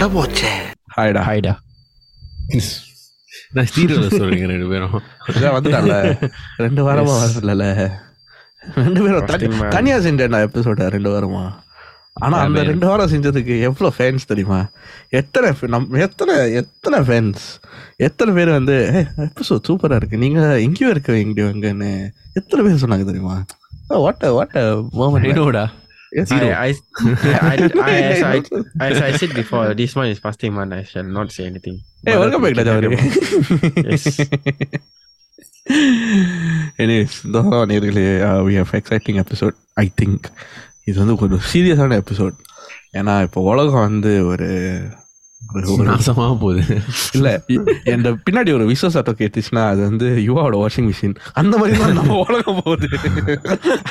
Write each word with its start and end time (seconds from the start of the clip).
அட 0.00 0.06
போச்சே. 0.06 0.48
ஹாய்டா. 0.96 1.22
ஹாய்டா. 1.22 1.56
நான் 3.50 3.64
ஸ்டீரியோல 3.64 4.10
சொல்றீங்க 4.10 4.46
ரெண்டு 4.46 4.68
பேரும். 4.68 5.02
இதான் 5.26 5.56
வந்துட்டான்ல. 5.56 6.30
ரெண்டு 6.56 6.92
வாரமா 6.92 6.94
வரல 6.94 7.90
ரெண்டு 8.74 9.02
பேரும். 9.02 9.26
தனியா 9.68 9.96
செஞ்சேன் 9.96 10.28
நான் 10.28 10.50
எபிசோட 10.50 10.86
ரெண்டு 10.86 11.10
வாரமா. 11.10 11.52
ஆனா 12.12 12.38
அந்த. 12.38 12.62
ரெண்டு 12.62 12.86
வாரம் 12.86 13.10
செஞ்சதுக்கு 13.10 13.60
எவ்வளவு 13.60 13.96
ஃபேன்ஸ் 13.98 14.26
தெரியுமா? 14.26 14.70
எத்தனை 15.08 15.50
fa- 15.50 15.68
நம் 15.68 15.92
எத்தனை 15.92 16.52
எத்தனை 16.52 16.98
ஃபேன்ஸ் 16.98 17.62
எத்தனை 17.96 18.34
பேர் 18.34 18.48
வந்து 18.48 19.06
எபிசோட் 19.16 19.60
சூப்பரா 19.68 19.94
இருக்கு. 19.94 20.18
நீங்க 20.18 20.60
எங்கேயோ 20.60 20.90
இருக்க 20.90 21.18
எங்கேயோ 21.18 21.48
எங்கன்னு 21.48 22.10
எத்தனை 22.32 22.66
பேர் 22.66 22.84
சொன்னாங்க 22.84 23.04
தெரியுமா? 23.04 23.44
வாட் 23.86 24.22
வாட் 24.22 24.50
மோமெண்ட் 24.98 25.68
ஐநோடா 26.12 26.48
I, 26.60 26.70
I, 26.70 26.72
I, 27.42 27.56
I, 27.90 27.98
as, 28.02 28.22
I, 28.22 28.38
as 28.88 29.00
I 29.00 29.12
said 29.12 29.32
before, 29.34 29.74
this 29.74 29.92
one 29.96 30.08
is 30.08 30.18
fasting 30.18 30.54
man. 30.54 30.72
I 30.72 30.84
shall 30.84 31.08
not 31.18 31.30
say 31.30 31.44
anything. 31.46 31.76
ஏய் 32.04 32.16
வெல்கம் 32.16 32.42
பேக் 32.42 32.58
டஜாவரி 32.58 32.88
Yes. 33.90 34.04
எனிவேஸ் 36.76 37.16
வாரம் 37.30 37.68
நேர்களே 37.70 38.04
we 38.46 38.54
have 38.56 38.72
exciting 38.72 39.18
episode 39.22 39.56
I 39.74 39.92
think 40.02 40.26
இது 40.84 41.04
வந்து 41.04 41.16
ஒரு 41.16 41.38
சீரியஸான 41.52 41.98
episode 42.02 42.36
ஏன்னா 42.92 43.22
இப்போ 43.22 43.40
உலகம் 43.42 43.80
வந்து 43.80 44.26
ஒரு- 44.26 44.48
நாசமா 45.86 46.38
போகுது. 46.38 46.62
இல்ல 47.12 47.28
இந்த 47.86 48.08
பின்னாடி 48.24 48.50
ஒரு 48.52 48.64
விஸ்வ 48.68 48.86
சட்டம் 48.86 49.18
கேட்டுச்சுன்னா 49.18 49.62
அது 49.68 49.80
வந்து 49.80 50.08
யுவாவோட 50.26 50.56
வாஷிங் 50.60 50.88
மிஷின் 50.88 51.14
அந்த 51.32 51.58
மாதிரி 51.58 51.78
தான் 51.78 51.92
நம்ம 51.92 52.18
உலகம் 52.24 52.62
போகுது. 52.62 52.88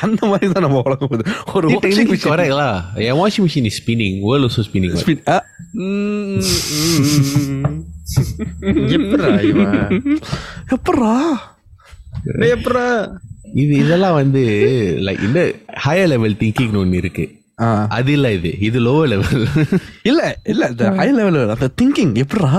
அந்த 0.00 0.26
மாதிரி 0.26 0.52
தான் 0.52 0.62
நம்ம 0.62 0.82
உலகம் 0.84 1.08
போகுது. 1.08 1.24
ஒரு 1.54 1.66
வாஷிங் 1.74 2.08
மிஷின் 2.12 2.32
கரெக்ட்லா 2.32 2.68
என் 3.08 3.18
washing 3.20 3.44
machine 3.46 3.64
is 3.64 3.80
spinning 3.80 4.18
world 4.26 4.46
also 4.48 4.64
spinning 4.68 4.96
டேய், 9.22 9.50
எப்படிடா? 12.48 12.86
இது 13.54 13.72
இதெல்லாம் 13.76 14.14
வந்து 14.14 14.42
லைக் 15.06 15.22
இந்த 15.24 15.40
ஹையர் 15.84 16.06
லெவல் 16.06 16.40
திங்கிங் 16.40 16.76
ஒன்று 16.76 16.96
இருக்கு. 16.96 17.24
ஆ, 17.28 17.39
அது 17.89 18.11
இல்ல 18.11 18.27
இது 18.37 18.49
இது 18.59 18.79
லோவர் 18.81 19.09
லெவல் 19.13 19.43
இல்ல 20.03 20.21
இல்ல 20.43 20.63
இந்த 20.67 20.87
ஹை 20.91 21.07
லெவல் 21.11 21.39
அந்த 21.49 21.69
திங்கிங் 21.81 22.13
எப்பட்றா 22.23 22.51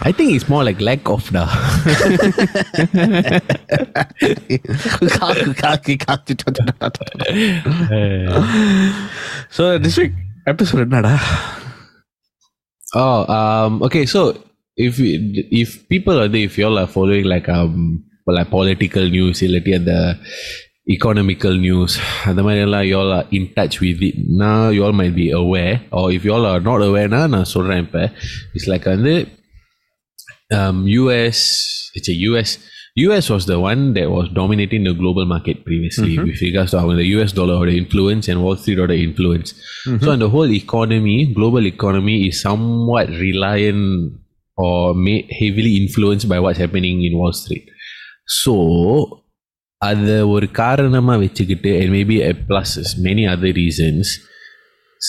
ஐ 0.00 0.10
think 0.18 0.32
it's 0.34 0.48
more 0.48 0.64
like 0.68 0.80
lack 0.88 1.10
of 1.14 1.28
டா 1.32 1.44
cock 5.16 5.52
khaki 5.62 5.94
khaki 6.06 6.34
so 9.56 9.64
this 9.84 10.00
week 10.02 10.18
episode 10.54 10.86
என்னடா 10.88 11.14
Oh, 12.96 13.14
um, 13.36 13.72
okay. 13.82 14.02
So 14.06 14.20
if 14.78 14.98
we- 15.02 15.14
if 15.60 15.70
people 15.88 16.16
are 16.22 16.28
there, 16.28 16.44
if 16.48 16.56
you 16.58 16.66
all 16.66 16.78
are 16.78 16.90
following 16.92 17.24
like 17.24 17.48
um 17.54 17.72
like 18.28 18.50
political 18.50 19.04
news, 19.14 19.38
இல்லாட்டி 19.46 19.72
அந்த 19.78 19.94
economical 20.96 21.54
news, 21.66 21.92
அந்த 22.28 22.40
மாதிரி 22.42 22.62
எல்லாம் 22.66 22.84
you 22.88 22.96
all 23.00 23.12
are 23.18 23.26
in 23.38 23.44
touch 23.58 23.76
with 23.84 24.00
it. 24.08 24.16
Now 24.44 24.60
you 24.74 24.82
all 24.86 24.96
might 25.02 25.16
be 25.22 25.28
aware, 25.42 25.76
or 25.98 26.04
if 26.16 26.24
you 26.26 26.32
all 26.36 26.46
are 26.52 26.62
not 26.70 26.80
aware, 26.88 27.08
na 27.14 27.22
நான் 27.34 27.50
சொல்றேன் 27.54 27.82
இப்ப. 27.84 28.00
It's 28.54 28.68
like 28.72 28.86
வந்து 28.94 29.14
um, 30.58 30.86
US, 31.02 31.38
it's 31.94 32.10
a 32.14 32.18
US. 32.30 32.50
US 32.96 33.28
was 33.34 33.44
the 33.46 33.58
one 33.58 33.94
that 33.94 34.08
was 34.16 34.28
dominating 34.40 34.84
the 34.84 34.94
global 34.94 35.24
market 35.24 35.64
previously 35.68 36.16
with 36.26 36.40
regards 36.40 36.70
to 36.72 36.80
how 36.80 36.92
the 36.94 37.08
US 37.16 37.32
dollar 37.32 37.54
or 37.60 37.66
the 37.70 37.76
influence 37.76 38.28
and 38.28 38.40
Wall 38.44 38.56
Street 38.56 38.78
or 38.78 38.86
the 38.86 38.98
influence. 39.08 39.48
So, 40.02 40.12
on 40.12 40.20
the 40.20 40.28
whole 40.34 40.52
economy, 40.62 41.18
global 41.38 41.66
economy 41.66 42.28
is 42.28 42.40
somewhat 42.40 43.08
reliant 43.08 44.12
or 44.56 44.94
may, 44.94 45.18
heavily 45.40 45.76
influenced 45.82 46.28
by 46.28 46.38
what's 46.38 46.60
happening 46.64 47.02
in 47.02 47.18
Wall 47.18 47.32
Street. 47.32 47.68
So, 48.26 49.24
அதை 49.88 50.18
ஒரு 50.34 50.46
காரணமாக 50.60 51.18
வச்சுக்கிட்டு 51.18 51.70
and 51.80 51.90
maybe 51.96 52.16
a 52.30 52.34
plus 52.48 52.70
many 53.08 53.24
other 53.32 53.52
reasons 53.62 54.04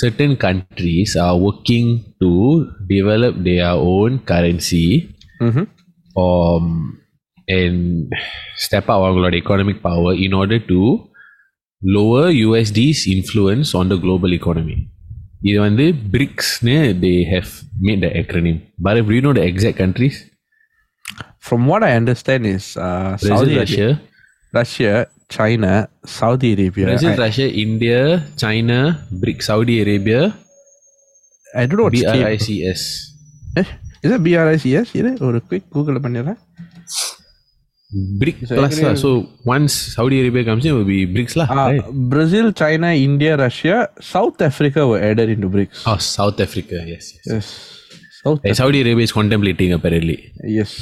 certain 0.02 0.34
countries 0.46 1.12
are 1.26 1.36
working 1.48 1.88
to 2.22 2.32
develop 2.96 3.34
their 3.50 3.74
own 3.94 4.20
currency 4.32 4.88
um, 6.24 6.66
and 7.58 7.80
step 8.66 8.86
up 8.94 9.02
அவங்களோட 9.06 9.36
economic 9.44 9.78
power 9.90 10.14
in 10.26 10.34
order 10.42 10.60
to 10.72 10.80
lower 11.96 12.28
USD's 12.48 13.02
influence 13.16 13.70
on 13.80 13.90
the 13.90 13.98
global 14.06 14.32
economy. 14.42 14.78
இது 15.48 15.58
வந்து 15.68 15.86
பிரிக்ஸ்னு 16.14 16.76
they 17.06 17.18
have 17.34 17.50
made 17.88 18.00
the 18.06 18.12
acronym. 18.22 18.58
But 18.86 18.96
do 19.08 19.14
you 19.18 19.24
know 19.26 19.36
the 19.40 19.46
exact 19.52 19.78
countries? 19.84 20.16
From 21.48 21.62
what 21.72 21.82
I 21.90 21.96
understand 22.02 22.44
is 22.56 22.66
uh, 22.78 23.12
Brazil, 23.24 23.38
Saudi 23.38 23.58
Russia, 24.53 25.07
China, 25.29 25.89
Saudi 26.05 26.55
Arabia. 26.55 26.87
Brazil, 26.87 27.11
I, 27.11 27.17
Russia, 27.17 27.49
India, 27.49 28.27
China, 28.37 29.07
BRIC, 29.13 29.43
Saudi 29.43 29.81
Arabia. 29.83 30.35
I 31.55 31.67
don't 31.67 31.79
know 31.79 31.85
what's 31.85 32.03
BRICS. 32.03 32.83
Eh? 33.57 33.65
Is 34.03 34.11
that 34.11 34.21
BRICS? 34.21 34.95
You 34.95 35.03
know, 35.03 35.27
or 35.27 35.37
a 35.37 35.41
quick 35.41 35.71
Google 35.71 36.01
panira. 36.01 36.37
BRIC 37.93 38.47
so 38.47 38.55
plus 38.55 38.81
la. 38.81 38.95
So 38.95 39.27
once 39.45 39.73
Saudi 39.73 40.21
Arabia 40.21 40.45
comes 40.45 40.65
in, 40.65 40.73
it 40.73 40.75
will 40.75 40.85
be 40.85 41.07
BRICS 41.07 41.37
lah. 41.37 41.47
Uh, 41.51 41.55
right? 41.55 41.93
Brazil, 41.93 42.53
China, 42.53 42.89
India, 42.89 43.37
Russia, 43.37 43.89
South 44.01 44.41
Africa 44.41 44.87
were 44.87 45.01
added 45.01 45.29
into 45.29 45.49
BRICS. 45.49 45.83
Oh, 45.87 45.97
South 45.99 46.41
Africa. 46.41 46.83
Yes. 46.87 47.15
Yes. 47.15 47.27
yes. 47.27 47.77
South 48.25 48.41
hey, 48.43 48.53
Saudi 48.53 48.83
Arabia 48.83 49.05
is 49.05 49.13
contemplating 49.13 49.73
apparently. 49.73 50.33
Yes. 50.43 50.75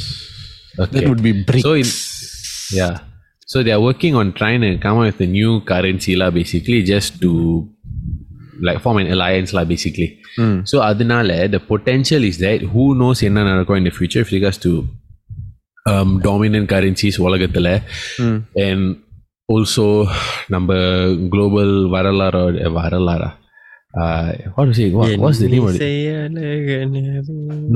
Okay. 0.79 1.01
That 1.01 1.09
would 1.09 1.23
be 1.23 1.45
BRICS. 1.45 1.63
So 1.63 1.73
in, 1.75 2.79
yeah. 2.79 2.99
so 3.52 3.58
they 3.66 3.74
are 3.78 3.84
working 3.90 4.14
on 4.20 4.28
trying 4.40 4.62
to 4.66 4.70
come 4.86 4.98
up 5.00 5.06
with 5.10 5.22
a 5.28 5.32
new 5.40 5.52
currency 5.72 6.16
lah, 6.22 6.30
basically 6.40 6.82
just 6.94 7.22
to 7.24 7.32
like 8.68 8.80
form 8.86 8.98
an 9.04 9.08
alliance 9.16 9.52
lah, 9.58 9.66
basically. 9.74 10.10
Mm. 10.42 10.58
So 10.70 10.76
அதனால 10.90 11.30
the 11.56 11.62
potential 11.74 12.22
is 12.30 12.38
that 12.46 12.60
who 12.74 12.86
knows 13.00 13.20
என்ன 13.28 13.44
நடக்கும் 13.52 13.80
in 13.82 13.88
the 13.90 13.96
future 14.00 14.24
with 14.24 14.34
regards 14.38 14.60
to 14.66 14.72
um, 15.92 16.10
dominant 16.28 16.68
currencies 16.74 17.18
உலகத்துல 17.28 17.70
Mm. 18.24 18.38
and 18.68 18.82
also 19.54 19.86
நம்ம 20.54 20.74
global 21.36 21.70
வரலாறு 21.96 22.70
வரலாறா 22.80 23.30
uh, 24.02 24.28
what 24.56 24.66
to 24.70 24.74
say 24.80 24.88
what, 25.00 25.12
what's 25.24 25.40
the 25.44 25.50
name 25.54 25.66
of 25.70 25.76
it 25.76 25.82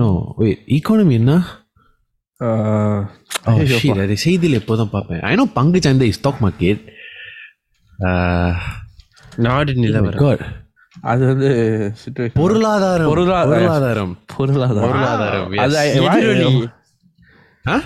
no 0.02 0.10
wait 0.42 0.60
economy 0.80 1.16
என்ன 1.22 1.34
அது 3.51 4.17
செய்தியில் 4.25 4.59
எப்போதும் 4.61 4.91
பார்ப்பேன் 4.91 5.23
ஐ 5.31 5.35
நோ 5.35 5.47
பங்கு 5.55 5.81
சந்தை 5.83 6.09
ஸ்டாக் 6.13 6.43
மார்க்கெட் 6.43 6.83
நாடு 9.37 9.75
நிலவரம் 9.75 10.23
காட் 10.25 10.45
அது 11.03 11.23
வந்து. 11.27 11.51
பொருளாதாரம் 12.35 13.09
பொருளாதாரம். 13.11 14.13
பொருளாதாரம் 14.37 14.83
பொருளாதாரம் 14.87 15.53
எதிரொலி 16.09 16.51
Huh? 17.65 17.83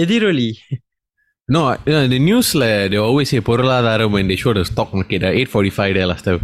எதிரொலி 0.00 0.48
No, 1.48 1.60
you 1.86 1.92
know, 1.94 2.04
the 2.08 2.18
newsல 2.18 2.64
they 2.90 3.00
always 3.06 3.28
say 3.28 3.40
பொருளாதாரம் 3.40 4.12
when 4.14 4.26
they 4.30 4.36
show 4.42 4.52
the 4.58 4.62
stock 4.64 4.90
market 4.94 5.22
at 5.22 5.34
8:45 5.40 5.88
there 5.96 6.06
last 6.06 6.24
time. 6.24 6.42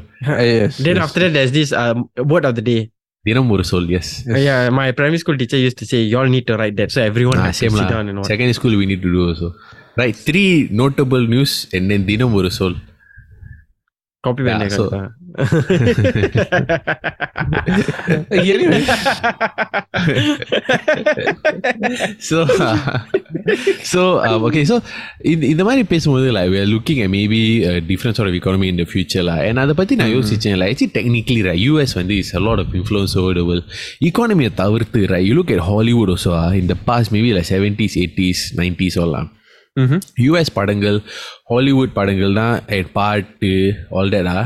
yes, 0.49 0.75
then 0.87 0.97
yes. 0.97 1.05
after 1.05 1.21
that 1.23 1.33
there's 1.37 1.53
this 1.53 1.71
um, 1.83 1.99
word 2.33 2.45
of 2.45 2.55
the 2.55 2.63
day 2.63 2.81
தினம் 3.26 3.50
ஒரு 3.54 3.64
சொல் 3.70 3.88
yes. 3.96 4.08
Uh, 4.34 4.40
yeah 4.48 4.60
my 4.80 4.88
primary 4.98 5.20
school 5.24 5.38
teacher 5.42 5.60
used 5.68 5.78
to 5.82 5.86
say 5.92 6.00
you 6.10 6.18
all 6.20 6.30
need 6.36 6.46
to 6.50 6.56
write 6.60 6.76
that 6.80 6.90
so 6.96 7.00
everyone 7.12 7.40
Ah, 7.44 7.46
has 7.48 7.56
to 7.58 7.64
same 7.64 7.74
sit 7.78 7.82
lah. 7.84 7.90
down 7.94 8.06
and 8.10 8.18
watch 8.20 8.30
Secondary 8.34 8.58
school 8.60 8.74
we 8.82 8.86
need 8.92 9.02
to 9.08 9.12
do 9.16 9.22
also. 9.30 9.48
Right, 10.02 10.16
three 10.30 10.50
notable 10.82 11.24
news 11.34 11.52
and 11.76 11.84
then 11.92 12.02
தினம் 12.12 12.36
ஒரு 12.40 12.50
சொல். 12.60 12.78
copy 14.27 14.43
Yeah, 14.47 14.59
பண்ணி 14.61 14.69
so- 14.79 14.91
Anyway, 18.31 18.81
so 22.29 22.39
so 23.93 24.01
um, 24.27 24.41
okay 24.49 24.65
so 24.71 24.77
இந்த 25.33 25.45
இந்த 25.53 25.63
மாதிரி 25.69 25.83
பேசும்போது 25.93 26.29
like 26.37 26.51
we 26.55 26.59
are 26.63 26.71
looking 26.75 26.99
at 27.05 27.11
maybe 27.17 27.41
a 27.73 27.81
different 27.91 28.15
sort 28.19 28.29
of 28.31 28.35
economy 28.41 28.69
in 28.73 28.79
the 28.83 28.89
future 28.95 29.25
lah 29.29 29.39
and 29.49 29.59
அதை 29.65 29.75
பத்தி 29.81 29.97
நான் 30.03 30.13
யோசிச்சேன் 30.17 30.59
like 30.63 30.73
actually 30.75 30.93
technically 30.99 31.41
right 31.49 31.61
US 31.73 31.93
வந்து 32.01 32.17
is 32.23 32.31
a 32.41 32.45
lot 32.49 32.61
of 32.65 32.69
influence 32.81 33.15
over 33.23 33.33
the 33.41 33.45
world 33.51 33.67
economy 34.11 34.47
தவிர்த்து 34.63 35.03
right 35.13 35.27
you 35.29 35.37
look 35.41 35.53
at 35.57 35.63
Hollywood 35.71 36.11
also 36.15 36.33
ah, 36.43 36.51
in 36.61 36.67
the 36.73 36.79
past 36.89 37.09
maybe 37.17 37.31
like 37.39 37.49
70s 37.57 37.95
80s 38.09 38.41
90s 38.63 38.97
all 39.05 39.15
ah, 39.21 39.27
Mhm. 39.84 39.98
US 40.32 40.50
படங்கள் 40.58 40.98
Hollywood 41.52 41.96
படங்கள் 42.00 42.38
தான் 42.42 42.58
and 42.76 42.88
பாட்டு 42.98 43.54
all 43.98 44.10
that 44.16 44.28
ah 44.36 44.46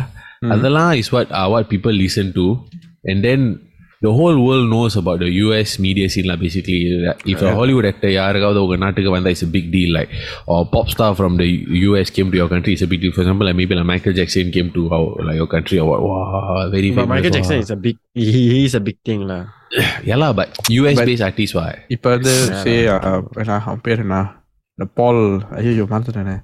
அதெல்லாம் 0.54 0.92
is 1.02 1.10
what 1.16 1.28
uh, 1.40 1.48
what 1.54 1.66
people 1.74 1.96
listen 2.06 2.28
to 2.38 2.46
and 3.10 3.20
then 3.28 3.42
the 4.06 4.12
whole 4.18 4.38
world 4.46 4.66
knows 4.72 4.94
about 5.02 5.18
the 5.24 5.30
US 5.46 5.70
media 5.86 6.06
scene 6.14 6.28
lah 6.30 6.38
basically 6.44 6.78
if 7.34 7.40
a 7.48 7.52
Hollywood 7.58 7.88
actor 7.90 8.12
யாருக்காவது 8.18 8.60
உங்க 8.66 8.76
நாட்டுக்கு 8.84 9.12
வந்தா 9.16 9.34
it's 9.36 9.44
a 9.48 9.52
big 9.58 9.66
deal 9.76 9.92
like 9.98 10.12
or 10.54 10.60
pop 10.76 10.88
star 10.96 11.12
from 11.20 11.34
the 11.42 11.48
US 11.90 12.10
came 12.18 12.30
to 12.34 12.40
your 12.42 12.50
country 12.54 12.74
it's 12.78 12.86
a 12.88 12.92
big 12.94 13.02
deal 13.04 13.14
for 13.18 13.24
example 13.26 13.48
like 13.50 13.58
maybe 13.62 13.76
like 13.80 13.90
Michael 13.94 14.16
Jackson 14.20 14.50
came 14.58 14.70
to 14.78 14.84
our, 14.98 15.10
like 15.28 15.38
your 15.42 15.50
country 15.56 15.80
or 15.84 15.88
what 15.92 16.02
wow 16.10 16.70
very 16.76 16.90
But 16.90 16.98
famous 17.00 17.12
Michael 17.14 17.32
wow. 17.32 17.38
Jackson 17.38 17.60
is 17.66 17.72
a 17.78 17.80
big. 17.86 17.98
He, 18.24 18.28
he 18.54 18.60
is 18.70 18.76
a 18.82 18.84
big 18.90 19.00
thing 19.10 19.24
lah. 19.32 19.42
yeah 20.10 20.18
lah 20.24 20.32
but 20.40 20.48
US 20.80 20.98
based 21.10 21.26
artists 21.30 21.56
why 21.60 21.72
இப்போ 21.96 22.10
வந்து 22.16 22.34
சே 22.64 22.76
என்ன 23.44 23.58
அவன் 23.68 23.84
பேர் 23.88 24.04
என்ன 24.06 24.18
இந்த 24.78 24.86
பால் 25.00 25.22
ஐயோ 25.60 25.86
மறந்துட்டேனே 25.94 26.36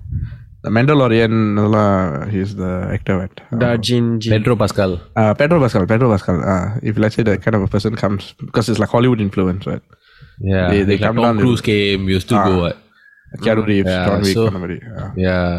இந்த 0.57 0.69
Mandalorian 0.77 1.37
இதெல்லாம் 1.59 1.97
he's 2.33 2.53
the 2.61 2.67
actor 2.95 3.19
at 3.25 3.39
Darjin 3.63 4.05
Jin. 4.23 4.31
Pedro 4.35 4.55
Pascal 4.63 4.91
Uh, 5.21 5.31
Pedro 5.41 5.57
Pascal, 5.63 5.83
Pedro 5.93 6.07
Pascal. 6.13 6.37
Uh, 6.53 6.65
if 6.89 6.95
let's 7.03 7.15
say 7.17 7.25
that 7.29 7.39
kind 7.45 7.55
of 7.59 7.63
a 7.67 7.71
person 7.75 7.93
comes 8.03 8.23
because 8.47 8.67
it's 8.71 8.81
like 8.83 8.93
Hollywood 8.97 9.21
influence, 9.27 9.63
right? 9.71 9.85
yeah 10.51 10.65
They- 10.71 10.85
they 10.89 10.97
like 10.97 11.05
come 11.05 11.17
Tom 11.19 11.25
down 11.27 11.37
Cruise 11.43 11.61
came 11.69 12.01
you 12.11 12.19
still 12.25 12.41
go 12.49 12.53
Ah. 12.55 12.61
what 12.63 12.77
Keanu 13.43 13.63
Reeves, 13.69 13.91
Yeah, 13.93 14.03
John 14.07 14.21
Wick, 14.27 14.35
so- 14.37 14.47
அந்த 14.49 14.59
மாதிரி. 14.63 14.77
Yeah. 14.89 15.07
Yeah. 15.27 15.55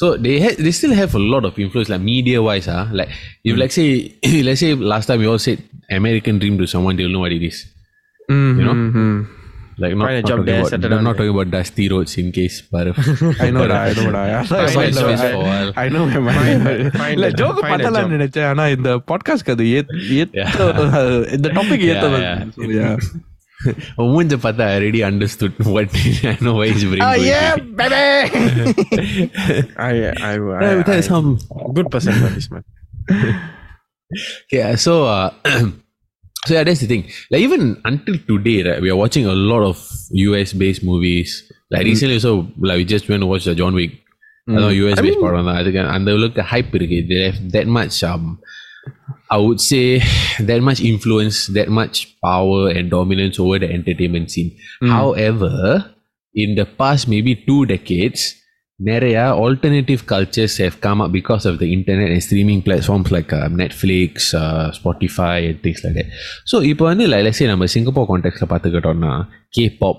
So 0.00 0.06
they 0.24 0.34
ha- 0.44 0.56
they 0.64 0.72
still 0.78 0.94
have 0.94 1.12
a 1.20 1.24
lot 1.32 1.44
of 1.48 1.54
influence, 1.64 1.88
like 1.92 2.04
media 2.12 2.38
wise, 2.48 2.66
huh? 2.74 2.84
Like 2.98 3.10
if 3.48 3.54
like 3.62 3.72
say 3.78 3.86
let's 4.48 4.60
say 4.64 4.70
last 4.92 5.06
time 5.10 5.20
we 5.24 5.28
all 5.32 5.40
said 5.46 5.60
American 5.98 6.36
Dream 6.42 6.56
to 6.62 6.68
someone, 6.74 6.96
they'll 6.98 7.14
know 7.16 7.24
what 7.24 7.34
it 7.38 7.44
is. 7.50 7.58
You 8.58 8.64
know? 8.68 8.76
Mhm. 8.82 9.08
Like 9.82 9.94
not, 9.98 10.06
Find 10.06 10.16
a 10.18 10.22
not 10.22 10.28
job 10.30 10.38
talking 10.38 10.46
there, 10.46 10.60
about, 10.60 10.70
settle 10.72 10.86
I'm 10.86 10.92
down 10.92 11.04
not 11.06 11.16
there. 11.16 11.26
talking 11.26 11.34
about 11.34 11.50
dusty 11.56 11.84
roads 11.90 12.12
in 12.20 12.28
case, 12.38 12.56
but 12.72 12.86
I 13.44 13.50
know 13.56 13.66
that, 13.72 13.80
I 13.80 13.92
know 13.98 14.10
that. 14.14 14.16
I, 14.16 14.42
That's 14.52 14.74
why 14.78 14.84
it's 14.86 14.96
I, 14.96 15.04
space 15.04 15.20
for 15.26 15.30
a 15.36 15.44
while. 15.50 15.70
I 15.82 15.88
know 15.94 16.02
my 16.06 16.32
Find- 16.38 16.64
mind. 16.64 16.92
find 17.00 17.12
இல்ல 17.16 17.26
a- 17.32 17.36
joke 17.40 17.60
find 17.60 17.68
a 17.68 17.72
பண்ணலாம்னு 17.74 18.08
job. 18.08 18.14
நினைச்சேன் 18.16 18.48
ஆனா 18.50 18.64
இந்த 18.76 18.90
பாட்காஸ்ட்க்கு 19.10 19.54
அது 19.56 19.66
ஏத்- 19.78 19.94
ஏத்த 20.22 20.34
இந்த 21.36 21.48
topic 21.58 21.84
Yeah, 21.86 21.94
ஏத்த 21.94 22.10
yeah. 22.26 22.36
So, 22.58 22.68
yeah. 22.80 22.96
Munja 24.14 24.36
Pata, 24.42 24.64
I 24.64 24.74
already 24.78 25.00
understood 25.10 25.54
what 25.76 25.94
I 26.32 26.34
know 26.46 26.52
why 26.58 26.66
he's 26.72 26.84
bringing. 26.90 27.06
Oh 27.10 27.16
yeah, 27.30 27.48
baby. 27.80 28.02
I, 29.86 29.88
I, 29.88 29.94
I, 30.28 30.34
I, 30.66 30.70
I, 30.96 31.00
some 31.12 31.28
good 31.78 31.90
person 31.94 32.14
for 32.22 32.30
this 32.36 32.48
man. 32.54 32.64
Yeah, 34.56 34.70
so 34.86 34.92
uh, 35.16 35.30
so 36.46 36.54
yeah, 36.54 36.64
that's 36.64 36.80
the 36.80 36.86
thing. 36.86 37.10
Like 37.30 37.40
even 37.42 37.80
until 37.84 38.16
today, 38.26 38.62
right, 38.62 38.80
we 38.80 38.90
are 38.90 38.96
watching 38.96 39.26
a 39.26 39.34
lot 39.34 39.62
of 39.62 39.76
US 40.10 40.52
based 40.52 40.82
movies. 40.82 41.50
Like 41.70 41.84
recently, 41.84 42.18
so 42.18 42.48
like 42.58 42.78
we 42.78 42.84
just 42.84 43.08
went 43.08 43.20
to 43.22 43.26
watch 43.26 43.44
the 43.44 43.54
John 43.54 43.74
Wick. 43.74 43.92
I 44.48 44.52
know 44.52 44.68
US 44.68 45.00
based 45.00 45.20
part 45.20 45.34
on 45.34 45.46
that. 45.46 45.66
And 45.66 46.06
they 46.06 46.12
look 46.12 46.34
the 46.34 46.42
hype 46.42 46.72
இருக்கு. 46.72 47.06
They 47.10 47.22
have 47.30 47.40
that 47.56 47.66
much 47.66 48.02
um 48.02 48.38
I 49.30 49.36
would 49.36 49.60
say 49.60 50.02
that 50.50 50.62
much 50.62 50.80
influence, 50.80 51.48
that 51.48 51.68
much 51.68 51.96
power 52.24 52.70
and 52.70 52.90
dominance 52.90 53.38
over 53.38 53.58
the 53.58 53.70
entertainment 53.70 54.30
scene. 54.30 54.56
However, 54.80 55.54
in 56.34 56.54
the 56.54 56.64
past 56.64 57.08
maybe 57.08 57.34
two 57.48 57.66
decades, 57.66 58.34
நிறைய 58.82 59.18
alternative 59.44 60.02
cultures 60.12 60.52
have 60.62 60.76
come 60.80 61.00
up 61.04 61.10
because 61.18 61.44
of 61.50 61.54
the 61.62 61.68
internet 61.76 62.10
and 62.14 62.22
streaming 62.22 62.60
platforms 62.62 63.08
like 63.16 63.32
uh, 63.32 63.48
Netflix, 63.62 64.12
uh, 64.42 64.66
Spotify 64.78 65.38
and 65.48 65.58
things 65.64 65.80
like 65.84 65.96
that. 65.98 66.08
So 66.50 66.56
இப்போ 66.70 66.84
வந்து 66.90 67.06
like 67.12 67.24
let's 67.26 67.40
say 67.40 67.48
நம்ம 67.52 67.66
Singapore 67.74 68.08
கான்டெக்ட்ல 68.12 68.46
பார்த்துக்கிட்டோம்னா 68.52 69.14
K-pop, 69.56 69.98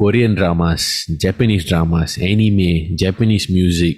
Korean 0.00 0.32
dramas, 0.38 0.82
Japanese 1.24 1.64
dramas, 1.70 2.10
anime, 2.30 2.72
Japanese 3.02 3.46
music, 3.58 3.96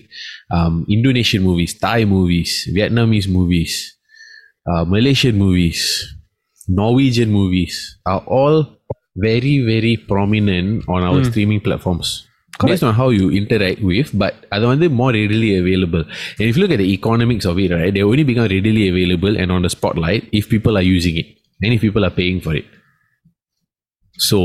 um, 0.57 0.75
Indonesian 0.97 1.43
movies, 1.49 1.73
Thai 1.85 2.01
movies, 2.17 2.53
Vietnamese 2.79 3.29
movies, 3.39 3.73
uh, 4.71 4.85
Malaysian 4.95 5.37
movies, 5.45 5.81
Norwegian 6.81 7.31
movies 7.31 7.75
are 8.13 8.23
all 8.39 8.57
very, 9.27 9.57
very 9.73 9.97
prominent 9.97 10.69
on 10.89 11.03
our 11.09 11.23
streaming 11.25 11.61
platforms. 11.61 12.09
Based 12.61 12.85
on 12.85 12.95
how 12.95 13.09
you 13.11 13.31
interact 13.31 13.81
with, 13.91 14.09
but 14.23 14.35
அது 14.49 14.65
வந்து 14.67 14.87
more 15.01 15.13
readily 15.21 15.51
available. 15.63 16.05
And 16.39 16.45
if 16.49 16.57
you 16.57 16.63
look 16.63 16.75
at 16.77 16.81
the 16.85 16.91
economics 16.99 17.47
of 17.51 17.59
it, 17.59 17.71
right, 17.77 17.93
they 17.97 18.05
only 18.11 18.25
become 18.31 18.47
readily 18.57 18.85
available 18.93 19.37
and 19.37 19.51
on 19.51 19.63
the 19.63 19.73
spotlight 19.77 20.23
if 20.39 20.49
people 20.49 20.77
are 20.81 20.87
using 20.97 21.17
it 21.23 21.29
and 21.63 21.73
if 21.77 21.81
people 21.87 22.05
are 22.09 22.15
paying 22.21 22.41
for 22.41 22.55
it. 22.61 22.67
So 24.29 24.39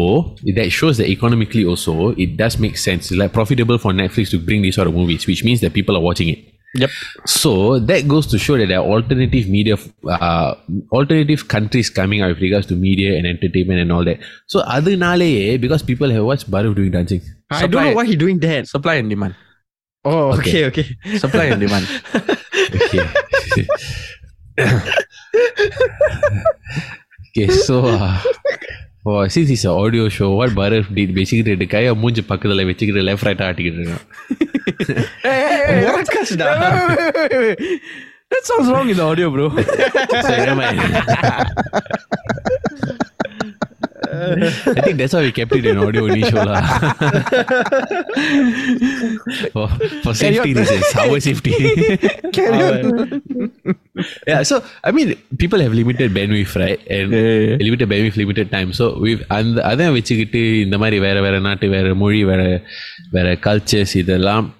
that 0.58 0.70
shows 0.72 0.98
that 0.98 1.08
economically 1.08 1.66
also 1.72 2.10
it 2.24 2.32
does 2.42 2.58
make 2.66 2.78
sense. 2.78 3.12
It's 3.12 3.20
like 3.22 3.34
profitable 3.40 3.78
for 3.78 3.92
Netflix 4.02 4.32
to 4.32 4.40
bring 4.40 4.64
these 4.64 4.78
sort 4.80 4.88
of 4.88 4.96
movies, 4.96 5.28
which 5.28 5.44
means 5.44 5.62
that 5.62 5.74
people 5.74 5.96
are 5.96 6.06
watching 6.10 6.30
it. 6.30 6.40
Yep. 6.77 6.91
So 7.27 7.79
that 7.79 8.09
goes 8.09 8.27
to 8.29 8.39
show 8.39 8.57
that 8.59 8.67
there 8.67 8.81
are 8.81 8.85
alternative 8.85 9.49
media, 9.49 9.77
uh, 10.09 10.55
alternative 10.93 11.47
countries 11.49 11.89
coming 11.89 12.21
out 12.21 12.29
with 12.31 12.41
regards 12.41 12.67
to 12.67 12.75
media 12.75 13.17
and 13.17 13.27
entertainment 13.27 13.79
and 13.81 13.93
all 13.93 14.05
that. 14.05 14.19
So 14.47 14.61
adunale, 14.63 15.61
because 15.61 15.83
people 15.83 16.11
have 16.11 16.25
watched 16.25 16.51
Baruf 16.51 16.75
doing 16.75 16.91
dancing. 16.91 17.23
I 17.51 17.67
don't 17.67 17.85
know 17.85 17.93
why 17.95 18.07
he 18.07 18.17
doing 18.17 18.41
that. 18.41 18.67
Supply 18.67 18.95
and 18.97 19.09
demand. 19.09 19.37
Oh, 20.05 20.33
Okay. 20.39 20.67
okay, 20.67 20.85
okay. 21.07 21.19
Supply 21.19 21.45
and 21.45 21.61
demand. 21.61 21.87
Okay. 22.75 23.07
okay, 27.31 27.49
so 27.49 27.87
uh, 27.87 28.21
oh, 29.06 29.28
since 29.28 29.50
it's 29.50 29.64
an 29.64 29.72
audio 29.84 30.06
show, 30.10 30.30
what 30.40 30.52
Bharat 30.60 30.88
did 30.98 31.10
basically 31.16 31.52
ரெண்டு 31.54 31.68
கையை 31.74 31.92
மூஞ்சி 32.04 32.24
பக்கத்துல 32.32 32.66
வச்சுக்கிட்டு 32.70 33.08
left 33.10 33.28
right 33.30 33.46
ஆட்டிக்கிட்டு 33.48 33.82
இருக்கான் 33.82 34.06
Hey, 35.26 35.38
hey, 35.46 35.62
hey, 35.70 35.80
Podcast 35.96 36.34
dah. 36.42 36.52
wait, 36.60 37.00
wait, 37.00 37.16
wait, 37.16 37.40
wait, 37.44 37.60
wait. 37.62 37.82
That 38.32 38.44
sounds 38.50 38.68
wrong 38.72 38.90
in 38.90 38.98
the 38.98 39.06
audio, 39.12 39.28
bro. 39.36 39.48
I 44.15 44.81
think 44.81 44.99
that's 44.99 45.13
why 45.13 45.23
we 45.23 45.33
kept 45.33 45.55
it 45.55 45.67
in 45.67 45.79
audio 45.79 46.05
lah. 46.07 46.61
for, 49.53 49.69
for 50.03 50.15
safety 50.15 50.55
reasons, 50.55 50.85
our 50.97 51.21
safety. 51.21 51.53
Yeah, 54.27 54.43
so 54.43 54.65
I 54.83 54.91
mean, 54.91 55.17
people 55.39 55.61
have 55.61 55.73
limited 55.73 56.13
bandwidth, 56.13 56.55
right? 56.57 56.81
And 56.91 57.13
Yeah, 57.13 57.21
yeah, 57.21 57.57
limited 57.61 57.89
bandwidth, 57.89 58.17
limited 58.17 58.51
time. 58.51 58.73
So 58.73 58.99
we've 58.99 59.23
அந்த 59.29 59.63
அதான் 59.63 59.93
வச்சுக்கிட்டு 59.93 60.61
இந்த 60.61 60.79
மாதிரி 60.79 60.99
வேற 60.99 61.21
வேற 61.21 61.39
நாட்டு 61.39 61.69
வேற 61.69 61.95
மொழி 61.95 62.25
வேற 62.25 62.43
வேற 63.11 63.29
கல்ச்சர்ஸ் 63.47 63.95
இதெல்லாம் 63.95 64.55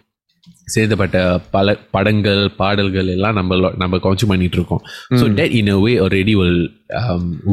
சேர்ந்தப்பட்ட 0.74 1.18
பல 1.56 1.76
படங்கள் 1.96 2.42
பாடல்கள் 2.62 3.10
எல்லாம் 3.16 3.38
நம்ம 3.40 3.72
நம்ம 3.84 4.00
கன்சியூம் 4.08 4.34
பண்ணிட்டு 4.34 4.58
இருக்கோம் 4.60 4.84
so 5.22 5.28
date 5.40 5.56
in 5.60 5.72
a 5.76 5.78
way 5.86 5.94
already 6.06 6.36
will 6.42 6.62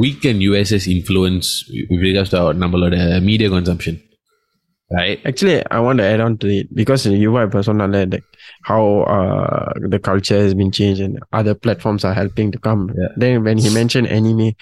வீக்கன் 0.05 0.43
USS 0.47 0.89
influence 0.97 1.51
with 1.93 2.05
regards 2.09 2.35
to 2.37 2.43
நம்மளோட 2.65 2.99
media 3.31 3.51
consumption 3.57 3.99
right 4.91 5.23
Actually, 5.29 5.55
I 5.77 5.81
want 5.81 5.99
to 6.01 6.05
add 6.05 6.21
on 6.21 6.33
to 6.43 6.49
it 6.57 6.67
because 6.81 7.05
you 7.23 7.31
are 7.37 7.47
person 7.49 7.79
like 7.79 8.25
how 8.63 8.83
uh, 9.15 9.73
the 9.93 9.99
culture 9.99 10.39
has 10.45 10.55
been 10.55 10.71
changed 10.71 11.01
and 11.01 11.19
other 11.33 11.55
platforms 11.55 12.05
are 12.05 12.15
helping 12.15 12.53
to 12.53 12.59
come. 12.59 12.83
Yeah. 13.01 13.09
Then 13.17 13.43
when 13.47 13.59
he 13.59 13.71
mentioned 13.71 14.09
anime, 14.09 14.53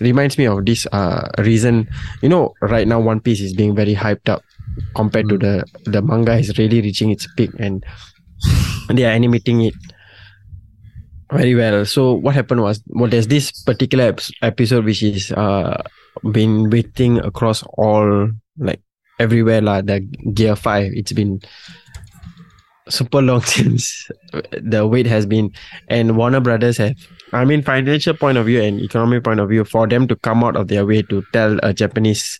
reminds 0.00 0.36
me 0.40 0.46
of 0.46 0.58
this 0.66 0.82
uh, 0.92 1.22
reason. 1.38 1.88
You 2.22 2.28
know, 2.28 2.44
right 2.74 2.86
now 2.86 3.00
One 3.02 3.20
Piece 3.20 3.40
is 3.40 3.54
being 3.54 3.74
very 3.74 3.94
hyped 3.94 4.28
up 4.28 4.42
compared 4.95 5.29
to 5.29 5.37
the 5.37 5.63
the 5.85 6.01
manga 6.01 6.35
is 6.35 6.57
really 6.57 6.81
reaching 6.81 7.11
its 7.11 7.27
peak 7.35 7.51
and 7.59 7.85
they 8.89 9.05
are 9.05 9.11
animating 9.11 9.61
it 9.61 9.73
very 11.31 11.55
well. 11.55 11.85
So 11.85 12.13
what 12.13 12.35
happened 12.35 12.61
was, 12.61 12.83
well, 12.87 13.09
there's 13.09 13.27
this 13.27 13.51
particular 13.63 14.05
ep- 14.05 14.21
episode 14.41 14.85
which 14.85 15.03
is 15.03 15.31
uh 15.31 15.81
been 16.31 16.69
waiting 16.69 17.19
across 17.19 17.63
all 17.77 18.29
like 18.57 18.81
everywhere 19.19 19.61
lah. 19.61 19.81
The 19.81 20.01
Gear 20.33 20.55
Five, 20.55 20.91
it's 20.93 21.11
been 21.11 21.41
super 22.89 23.21
long 23.21 23.41
since 23.57 24.07
the 24.51 24.87
wait 24.87 25.07
has 25.07 25.25
been, 25.25 25.51
and 25.89 26.17
Warner 26.17 26.39
Brothers 26.39 26.77
have. 26.77 26.95
I 27.33 27.43
mean, 27.43 27.63
financial 27.63 28.13
point 28.13 28.37
of 28.37 28.45
view 28.45 28.61
and 28.61 28.79
economic 28.79 29.23
point 29.23 29.39
of 29.39 29.49
view, 29.49 29.65
for 29.65 29.87
them 29.87 30.07
to 30.07 30.15
come 30.15 30.43
out 30.43 30.55
of 30.55 30.67
their 30.67 30.85
way 30.85 31.01
to 31.03 31.23
tell 31.33 31.59
a 31.63 31.73
Japanese 31.73 32.39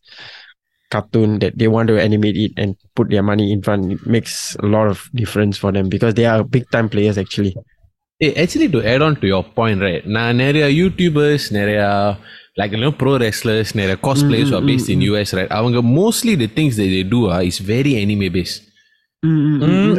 cartoon 0.90 1.38
that 1.38 1.56
they 1.56 1.68
want 1.68 1.88
to 1.88 1.96
animate 2.00 2.36
it 2.36 2.52
and 2.56 2.76
put 2.96 3.10
their 3.10 3.22
money 3.22 3.52
in 3.52 3.62
front, 3.62 3.92
it 3.92 4.06
makes 4.06 4.56
a 4.56 4.66
lot 4.66 4.86
of 4.88 5.08
difference 5.14 5.56
for 5.56 5.70
them 5.72 5.88
because 5.88 6.14
they 6.14 6.26
are 6.26 6.42
big 6.42 6.68
time 6.70 6.88
players 6.88 7.16
actually. 7.16 7.54
Hey, 8.18 8.34
actually, 8.34 8.68
to 8.68 8.82
add 8.84 9.00
on 9.00 9.16
to 9.16 9.26
your 9.26 9.44
point, 9.58 9.80
right? 9.80 10.02
நான் 10.16 10.36
நிறைய 10.36 10.64
YouTubers 10.80 11.46
நிறைய 11.58 11.80
like 12.60 12.72
you 12.74 12.80
know 12.82 12.92
pro 13.02 13.12
wrestlers 13.22 13.68
நிறைய 13.80 13.96
cosplayers 14.08 14.48
who 14.50 14.56
are 14.58 14.66
based 14.72 14.90
in 14.94 15.00
US, 15.10 15.30
right? 15.38 15.50
அவங்க 15.58 15.80
mostly 16.00 16.34
the 16.42 16.50
things 16.58 16.74
that 16.80 16.90
they 16.96 17.04
do 17.16 17.20
are 17.34 17.42
is 17.50 17.58
very 17.74 17.92
anime 18.02 18.28
based. 18.38 18.60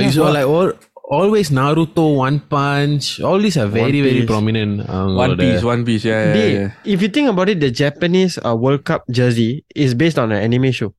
It's 0.05 0.17
all 0.23 0.33
like 0.37 0.49
all, 0.55 0.71
always 1.17 1.49
Naruto, 1.49 2.15
One 2.15 2.39
Punch, 2.53 3.19
all 3.21 3.39
these 3.39 3.57
are 3.57 3.67
very 3.67 3.99
very 4.01 4.19
Piece. 4.21 4.29
prominent. 4.31 4.73
One 4.79 4.87
அவங்களோட- 4.97 5.39
piece, 5.43 5.63
one 5.63 5.83
piece. 5.89 6.05
Yeah, 6.05 6.21
yeah, 6.25 6.33
They, 6.37 6.49
yeah. 6.53 6.69
if 6.85 7.01
you 7.01 7.09
think 7.09 7.29
about 7.33 7.49
it, 7.49 7.59
the 7.59 7.71
Japanese 7.83 8.35
uh, 8.49 8.55
World 8.55 8.83
Cup 8.83 9.03
jersey 9.19 9.51
is 9.75 9.93
based 9.93 10.19
on 10.23 10.31
an 10.31 10.41
anime 10.47 10.71
show. 10.71 10.91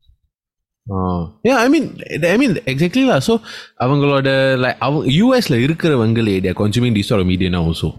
Ah. 0.91 1.31
yeah, 1.49 1.59
I 1.65 1.69
mean, 1.69 1.85
I 2.25 2.37
mean 2.37 2.59
exactly 2.67 3.05
lah. 3.11 3.21
So 3.21 3.35
அவங்களோட 3.85 4.29
like 4.65 4.79
அவங்க 4.87 5.05
யூஎஸ்ல 5.19 5.57
இருக்கிறவங்களே 5.67 6.35
they 6.45 6.51
are 6.55 6.59
consuming 6.63 6.95
this 6.99 7.09
sort 7.13 7.21
of 7.25 7.29
media 7.33 7.51
now 7.57 7.63
also. 7.71 7.91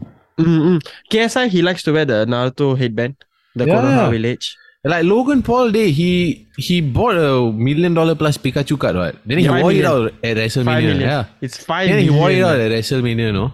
Mm-mm. 0.42 0.78
KSI, 1.14 1.46
he 1.56 1.62
likes 1.68 1.84
to 1.88 1.92
wear 1.96 2.06
the 2.12 2.20
Naruto 2.34 2.68
headband. 2.82 3.16
The 3.56 3.66
Yeah, 3.68 3.74
Konoha 3.76 4.04
yeah. 4.04 4.10
village. 4.16 4.46
Like 4.89 5.05
Logan 5.05 5.43
Paul, 5.43 5.71
day 5.71 5.91
he 5.91 6.47
he 6.57 6.81
bought 6.81 7.17
a 7.17 7.53
million 7.53 7.93
dollar 7.95 8.15
plus 8.15 8.39
Pikachu 8.39 8.79
card, 8.81 8.97
right? 8.97 9.15
Then 9.29 9.39
he 9.39 9.45
Yeah, 9.45 9.61
wore 9.61 9.71
it 9.71 9.85
million. 9.85 9.93
out 9.93 10.13
at 10.25 10.37
WrestleMania. 10.39 11.01
Yeah. 11.01 11.25
It's 11.43 11.59
five 11.63 11.89
Then 11.89 12.01
he 12.03 12.11
wore 12.11 12.31
it 12.31 12.43
out 12.43 12.59
at 12.59 12.71
WrestleMania, 12.73 13.33
no? 13.33 13.53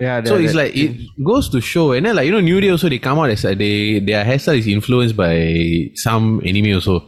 Yeah, 0.00 0.24
So 0.24 0.36
it's 0.40 0.54
like 0.54 0.72
it 0.74 0.96
goes 1.22 1.50
to 1.50 1.60
show, 1.60 1.92
and 1.92 2.06
then 2.06 2.16
like 2.16 2.24
you 2.24 2.32
know, 2.32 2.40
New 2.40 2.58
Day 2.64 2.70
also 2.70 2.88
they 2.88 2.98
come 2.98 3.18
out 3.18 3.28
as 3.28 3.44
like, 3.44 3.58
they 3.58 4.00
their 4.00 4.24
hairstyle 4.24 4.56
is 4.56 4.66
influenced 4.66 5.14
by 5.16 5.90
some 5.94 6.40
anime 6.46 6.72
also, 6.80 7.04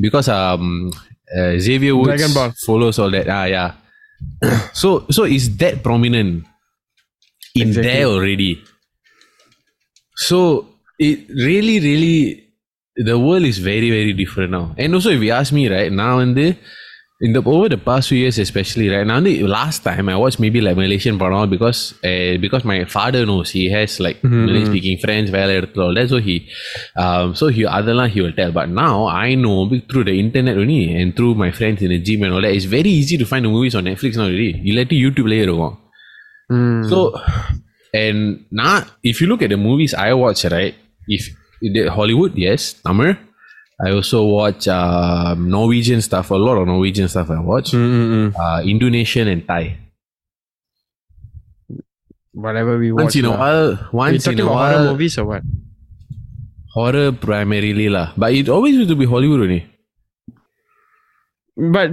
because 0.00 0.28
um 0.28 0.90
uh, 1.38 1.54
Xavier 1.58 1.94
Woods 1.94 2.26
follows 2.66 2.98
all 2.98 3.10
that. 3.14 3.28
Ah 3.30 3.44
yeah. 3.44 3.70
so 4.74 5.06
so 5.14 5.22
it's 5.22 5.46
that 5.62 5.84
prominent 5.84 6.42
in 7.54 7.68
Exactly. 7.68 7.82
there 7.92 8.06
already. 8.06 8.58
So 10.16 10.66
it 10.98 11.28
really 11.30 11.78
really 11.80 12.48
the 12.96 13.18
world 13.18 13.42
is 13.44 13.58
very 13.58 13.90
very 13.90 14.12
different 14.12 14.50
now 14.50 14.74
and 14.76 14.94
also 14.94 15.10
if 15.10 15.22
you 15.22 15.32
ask 15.32 15.52
me 15.52 15.68
right 15.68 15.92
now 15.92 16.18
and 16.18 16.36
the 16.36 16.56
in 17.22 17.32
the 17.32 17.42
over 17.44 17.68
the 17.68 17.78
past 17.78 18.08
few 18.08 18.18
years 18.18 18.36
especially 18.38 18.88
right 18.88 19.06
now 19.06 19.20
the 19.20 19.46
last 19.46 19.84
time 19.84 20.08
i 20.08 20.16
watched 20.16 20.40
maybe 20.40 20.60
like 20.60 20.76
malaysian 20.76 21.18
porn 21.18 21.48
because 21.48 21.94
uh, 22.04 22.36
because 22.40 22.64
my 22.64 22.84
father 22.84 23.24
knows 23.24 23.50
he 23.50 23.70
has 23.70 24.00
like 24.00 24.16
mm-hmm. 24.16 24.44
malay 24.44 24.58
mm-hmm. 24.58 24.72
speaking 24.72 24.98
friends 24.98 25.30
well 25.30 25.64
all 25.76 25.94
that 25.94 26.08
so 26.08 26.18
he 26.18 26.48
um 26.96 27.34
so 27.34 27.46
he 27.46 27.64
other 27.64 28.08
he 28.08 28.20
will 28.20 28.32
tell 28.32 28.50
but 28.50 28.68
now 28.68 29.06
i 29.06 29.34
know 29.36 29.70
through 29.88 30.04
the 30.04 30.18
internet 30.18 30.58
only 30.58 30.94
and 30.94 31.16
through 31.16 31.34
my 31.34 31.52
friends 31.52 31.80
in 31.80 31.90
the 31.90 32.00
gym 32.00 32.24
and 32.24 32.34
all 32.34 32.42
that 32.42 32.52
it's 32.52 32.64
very 32.64 32.90
easy 32.90 33.16
to 33.16 33.24
find 33.24 33.44
the 33.44 33.48
movies 33.48 33.76
on 33.76 33.84
netflix 33.84 34.16
now 34.16 34.26
Really, 34.26 34.58
you 34.58 34.74
let 34.74 34.88
youtube 34.88 35.28
later 35.28 35.52
go. 35.52 35.78
mm. 36.50 36.88
so 36.90 37.14
and 37.94 38.44
now 38.50 38.84
if 39.04 39.20
you 39.20 39.28
look 39.28 39.42
at 39.42 39.50
the 39.50 39.56
movies 39.56 39.94
i 39.94 40.12
watch 40.12 40.44
right 40.46 40.74
if 41.06 41.28
Hollywood, 41.90 42.34
yes, 42.36 42.74
Tamil. 42.82 43.14
I 43.82 43.90
also 43.90 44.24
watch 44.24 44.68
um 44.68 45.48
Norwegian 45.50 46.00
stuff. 46.02 46.30
A 46.30 46.38
lot 46.38 46.58
of 46.58 46.66
Norwegian 46.66 47.08
stuff 47.08 47.30
I 47.30 47.40
watch. 47.40 47.72
Mm-mm. 47.72 48.34
Uh, 48.34 48.60
Indonesian 48.62 49.28
and 49.28 49.46
Thai. 49.46 49.78
whatever 52.32 52.78
we 52.78 52.92
watch. 52.92 53.12
Once 53.12 53.16
in 53.16 53.24
a 53.26 53.30
while, 53.30 53.70
You 53.72 53.88
once 53.92 54.26
in 54.26 54.32
talking 54.32 54.40
a 54.40 54.44
about 54.48 54.54
while, 54.54 54.78
horror 54.78 54.90
movies 54.92 55.18
or 55.18 55.24
what? 55.26 55.42
horror 56.72 57.12
primarily 57.12 57.88
lah. 57.88 58.12
But 58.16 58.32
it 58.32 58.48
always 58.48 58.74
used 58.74 58.88
to 58.88 58.96
be 58.96 59.04
Hollywood 59.04 59.40
only. 59.40 59.66
But 61.56 61.90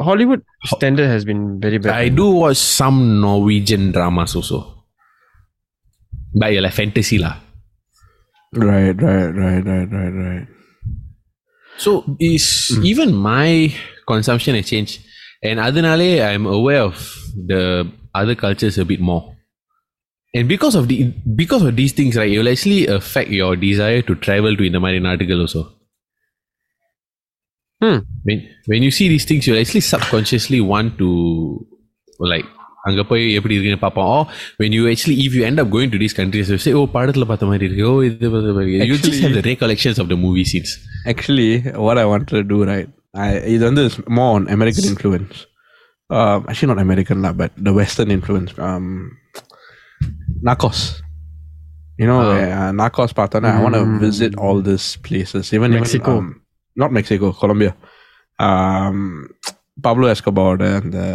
Hollywood 0.00 0.42
standard 0.66 1.06
has 1.06 1.24
been 1.24 1.60
very 1.60 1.78
bad. 1.78 1.94
I 1.94 2.08
do 2.08 2.30
watch 2.30 2.56
some 2.56 3.20
Norwegian 3.20 3.92
dramas 3.92 4.34
also. 4.34 4.84
But 6.34 6.52
yeah, 6.52 6.60
like 6.60 6.74
fantasy 6.74 7.18
lah. 7.18 7.38
Right, 8.56 9.02
right, 9.02 9.26
right, 9.28 9.64
right, 9.64 9.92
right, 9.92 10.10
right. 10.10 10.46
So 11.78 12.16
is 12.18 12.70
mm. 12.74 12.84
even 12.84 13.14
my 13.14 13.74
consumption 14.06 14.54
has 14.54 14.68
changed. 14.68 15.00
And 15.42 15.58
Adanale, 15.58 16.26
I'm 16.26 16.46
aware 16.46 16.80
of 16.82 16.94
the 17.34 17.90
other 18.14 18.34
cultures 18.34 18.78
a 18.78 18.84
bit 18.84 19.00
more. 19.00 19.36
And 20.34 20.48
because 20.48 20.74
of 20.74 20.88
the 20.88 21.12
because 21.34 21.62
of 21.62 21.76
these 21.76 21.92
things, 21.92 22.16
right, 22.16 22.30
it 22.30 22.38
will 22.38 22.48
actually 22.48 22.86
affect 22.86 23.30
your 23.30 23.56
desire 23.56 24.02
to 24.02 24.14
travel 24.14 24.56
to 24.56 24.62
Indamarian 24.62 25.06
article 25.06 25.40
also. 25.40 25.72
Hmm. 27.82 27.98
When 28.24 28.48
when 28.66 28.82
you 28.82 28.90
see 28.90 29.08
these 29.08 29.24
things, 29.24 29.46
you 29.46 29.56
actually 29.56 29.82
subconsciously 29.82 30.60
want 30.60 30.98
to 30.98 31.66
like 32.18 32.44
அங்க 32.87 33.01
போய் 33.09 33.23
எப்படி 33.37 33.53
இருக்குன்னு 33.55 33.81
பார்ப்போம் 33.83 34.07
or 34.13 34.21
when 34.61 34.71
you 34.77 34.83
actually 34.91 35.17
if 35.25 35.33
you 35.37 35.43
end 35.49 35.59
up 35.63 35.67
going 35.75 35.89
to 35.95 35.99
these 36.03 36.15
countries 36.19 36.47
you 36.53 36.59
say 36.65 36.73
oh 36.79 36.85
படத்துல 36.95 37.25
பார்த்த 37.31 37.49
மாதிரி 37.51 37.65
இருக்கு 37.69 37.83
oh 37.91 37.97
இது 38.07 38.29
பார்த்த 38.35 38.55
மாதிரி 38.57 38.71
இருக்கு." 38.75 38.89
you 38.91 38.97
just 38.97 39.07
Actually- 39.09 39.23
have 39.27 39.35
the 39.39 39.45
recollections 39.51 39.99
of 40.03 40.07
the 40.13 40.19
movie 40.25 40.45
scenes 40.51 40.71
Actually, 41.13 41.51
what 41.85 41.97
I 42.03 42.07
wanted 42.11 42.31
to 42.39 42.43
do, 42.53 42.57
right? 42.71 42.89
I 43.25 43.29
இது 43.53 43.61
வந்து 43.69 43.83
is 43.89 43.95
more 44.17 44.31
on 44.37 44.43
American 44.55 44.85
influence. 44.91 45.37
Um, 46.17 46.39
actually, 46.49 46.69
not 46.71 46.81
American 46.87 47.17
lah, 47.25 47.31
but 47.41 47.51
the 47.67 47.73
Western 47.79 48.09
influence. 48.17 48.51
Um, 48.67 48.85
Narcos. 50.47 50.81
You 52.01 52.07
know, 52.09 52.19
Ah. 52.27 52.35
uh, 52.59 52.71
Narcos 52.81 53.11
பார்த்தோன்னா 53.19 53.49
I 53.57 53.63
want 53.65 53.75
to 53.79 53.83
visit 54.05 54.33
all 54.43 54.59
these 54.69 54.87
places. 55.07 55.45
Even 55.57 55.71
Mexico. 55.79 56.11
Even, 56.13 56.25
um, 56.25 56.29
not 56.81 56.91
Mexico, 56.97 57.27
Colombia. 57.41 57.73
Um, 58.39 58.97
Pablo 59.87 60.07
Escobar 60.13 60.51
and 60.71 60.87
the 60.97 61.07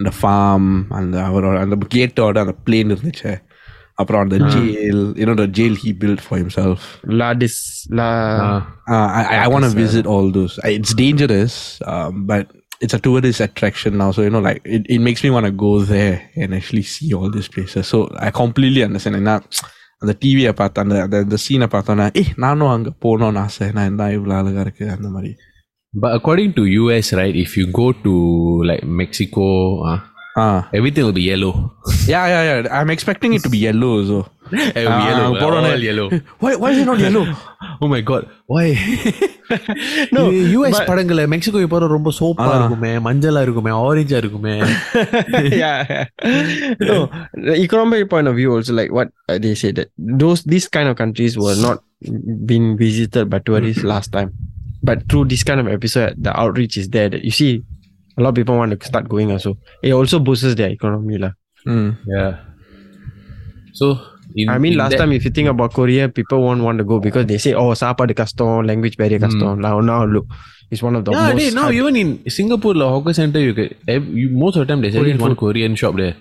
அந்த 0.00 0.10
farm 0.22 0.64
அந்த 0.98 1.16
அவரோட 1.28 1.58
அந்த 1.64 1.76
கேட்டோட 1.94 2.38
அந்த 2.44 2.54
plane 2.66 2.90
இருந்துச்சு 2.94 3.32
அப்புறம் 4.00 4.22
அந்த 4.24 4.36
jail 4.54 5.02
you 5.20 5.26
know 5.28 5.36
the 5.40 5.46
jail 5.58 5.74
he 5.82 5.90
built 6.02 6.20
for 6.26 6.36
himself 6.42 6.80
La 7.20 7.28
dis 7.42 7.54
la 7.98 8.08
Ah. 8.46 8.58
uh, 8.94 9.08
I, 9.20 9.22
I, 9.32 9.36
I 9.44 9.46
want 9.52 9.64
to 9.66 9.70
Yes, 9.70 9.76
uh, 9.78 9.82
visit 9.84 10.04
all 10.14 10.26
those. 10.38 10.54
I, 10.68 10.72
it's 10.78 10.92
dangerous, 11.04 11.54
um, 11.92 12.12
but 12.30 12.44
it's 12.84 12.96
a 12.98 13.00
tourist 13.06 13.40
attraction 13.46 13.92
now. 14.02 14.08
So 14.16 14.20
you 14.26 14.32
know, 14.34 14.42
like 14.48 14.60
it, 14.76 14.82
it 14.96 15.00
makes 15.06 15.22
me 15.26 15.30
want 15.36 15.46
to 15.50 15.54
go 15.66 15.72
there 15.94 16.16
and 16.40 16.58
actually 16.58 16.84
see 16.94 17.08
all 17.18 17.30
these 17.36 17.48
places. 17.54 17.84
So 17.92 17.98
I 18.26 18.30
completely 18.42 18.82
understand. 18.88 19.16
And 19.20 19.26
now, 19.32 19.38
அந்த 20.02 20.12
டிவியை 20.22 20.50
பார்த்து 20.60 20.82
அந்த 20.84 20.96
அந்த 21.04 21.16
அந்த 21.24 21.36
சீனை 21.44 21.66
பார்த்தோன்னா 21.74 22.06
ஏ 22.20 22.24
நானும் 22.44 22.72
அங்கே 22.74 22.90
போகணும்னு 23.04 23.40
ஆசை 23.44 23.66
நான் 23.76 23.88
என்ன 23.92 24.08
இவ்வளோ 24.16 24.34
அழகா 24.40 24.62
இருக்கு 24.66 24.86
அந்த 24.96 25.08
மாதிரி 25.14 25.30
But 25.94 26.12
according 26.14 26.52
to 26.54 26.62
US, 26.80 27.12
right, 27.12 27.34
if 27.36 27.56
you 27.56 27.66
go 27.72 27.86
to 28.04 28.14
like 28.70 28.84
Mexico, 29.00 29.46
uh, 29.90 29.98
ah 30.40 30.46
everything 30.78 31.04
will 31.06 31.16
be 31.18 31.26
yellow. 31.32 31.52
Yeah 32.12 32.22
yeah 32.32 32.40
yeah 32.48 32.54
I'm 32.78 32.90
expecting 32.94 33.34
it 33.36 33.44
to 33.46 33.52
be 33.54 33.60
yellow 33.68 33.92
so 34.10 34.16
It 34.56 34.74
will 34.78 34.96
be 34.98 35.04
Ah, 35.04 35.06
yellow. 35.10 35.28
போறோனே. 35.42 35.70
all 35.76 35.84
yellow. 35.86 36.04
why 36.42 36.50
why 36.62 36.68
is 36.72 36.80
it 36.82 36.88
not 36.90 37.00
yellow 37.04 37.22
Oh 37.84 37.88
my 37.94 38.00
god, 38.10 38.22
why? 38.52 38.66
No, 40.16 40.20
US 40.58 40.74
but- 40.76 40.86
படங்கள்ல 40.90 41.22
Mexico 41.34 41.62
போற 41.74 41.86
ரொம்ப 41.94 42.10
சோப்பா 42.18 42.46
Ah. 42.50 42.58
இருக்குமே 42.58 42.92
மஞ்சளா 43.06 43.42
இருக்குமே 43.46 43.72
ஆரஞ்சா 43.84 44.18
இருக்குமே 44.22 44.54
yeah, 45.62 45.78
yeah. 45.92 46.04
no, 46.90 46.96
the 47.48 47.56
economic 47.66 48.04
point 48.12 48.28
of 48.32 48.36
view 48.40 48.52
also 48.56 48.74
like 48.80 48.92
what 48.98 49.08
uh, 49.30 49.38
they 49.46 49.54
say 49.62 49.72
that 49.78 49.90
those 50.24 50.42
these 50.54 50.68
kind 50.76 50.90
of 50.92 50.96
countries 51.02 51.36
were 51.46 51.56
not 51.66 51.80
been 52.52 52.68
visited 52.84 53.24
by 53.34 53.40
tourists 53.48 53.84
last 53.94 54.10
time, 54.18 54.30
but 54.82 55.08
through 55.08 55.24
this 55.26 55.42
kind 55.42 55.60
of 55.60 55.68
episode, 55.68 56.14
the 56.18 56.32
outreach 56.38 56.76
is 56.76 56.88
there 56.90 57.08
that 57.08 57.24
you 57.24 57.30
see 57.30 57.62
a 58.18 58.22
lot 58.22 58.30
of 58.30 58.34
people 58.34 58.56
want 58.56 58.72
to 58.78 58.86
start 58.86 59.08
going 59.08 59.30
also. 59.30 59.58
It 59.82 59.92
also 59.92 60.18
boosts 60.18 60.54
their 60.54 60.70
economy 60.70 61.18
lah. 61.18 61.32
mm. 61.66 61.96
yeah. 62.06 62.36
So 63.72 63.98
in, 64.34 64.48
I 64.48 64.58
mean, 64.58 64.72
in 64.72 64.78
last 64.78 64.92
that- 64.92 64.98
time 64.98 65.12
if 65.12 65.24
you 65.24 65.30
think 65.30 65.48
about 65.48 65.72
Korea, 65.72 66.08
people 66.08 66.42
won't 66.42 66.62
want 66.62 66.78
to 66.78 66.84
go 66.84 67.00
because 67.00 67.26
they 67.26 67.38
say, 67.38 67.52
oh, 67.62 67.72
சாப்பாடு 67.82 68.14
கஷ்டம், 68.20 68.64
language 68.70 68.96
very 69.02 69.18
கஷ்டம். 69.24 69.58
Now, 69.66 69.74
now 69.90 69.98
look, 70.14 70.26
it's 70.70 70.82
one 70.86 70.96
of 70.98 71.04
the 71.08 71.12
yeah, 71.16 71.26
most. 71.32 71.36
they, 71.40 71.48
now 71.58 71.66
hype- 71.68 71.74
even 71.80 71.96
in 72.02 72.08
Singapore, 72.38 72.74
la 72.82 72.88
hawker 72.94 73.14
center, 73.20 73.40
you 73.46 73.52
get 73.60 73.76
ev- 73.96 74.08
you, 74.20 74.28
most 74.44 74.56
of 74.56 74.62
the 74.62 74.68
time 74.72 74.80
there's 74.84 74.96
at 74.96 75.00
Korean 75.02 75.16
least 75.18 75.26
one 75.26 75.34
food. 75.36 75.42
Korean 75.44 75.74
shop 75.82 75.96
there. 76.02 76.16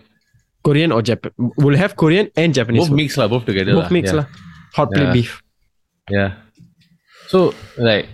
Korean 0.67 0.91
or 0.98 1.01
Japan. 1.10 1.31
We'll 1.63 1.77
have 1.84 1.95
Korean 2.03 2.27
and 2.43 2.53
Japanese. 2.60 2.84
Both 2.84 2.89
food. 2.93 3.00
mix 3.03 3.17
lah, 3.22 3.27
both 3.34 3.45
together 3.51 3.74
Both 3.79 3.89
lah. 3.89 3.95
mix 3.98 4.05
yeah. 4.12 4.17
lah. 4.19 4.25
Hot 4.77 4.89
plate 4.91 5.07
Yeah. 5.07 5.13
beef. 5.17 5.31
Yeah. 6.17 6.31
So 7.31 7.53
like 7.89 8.07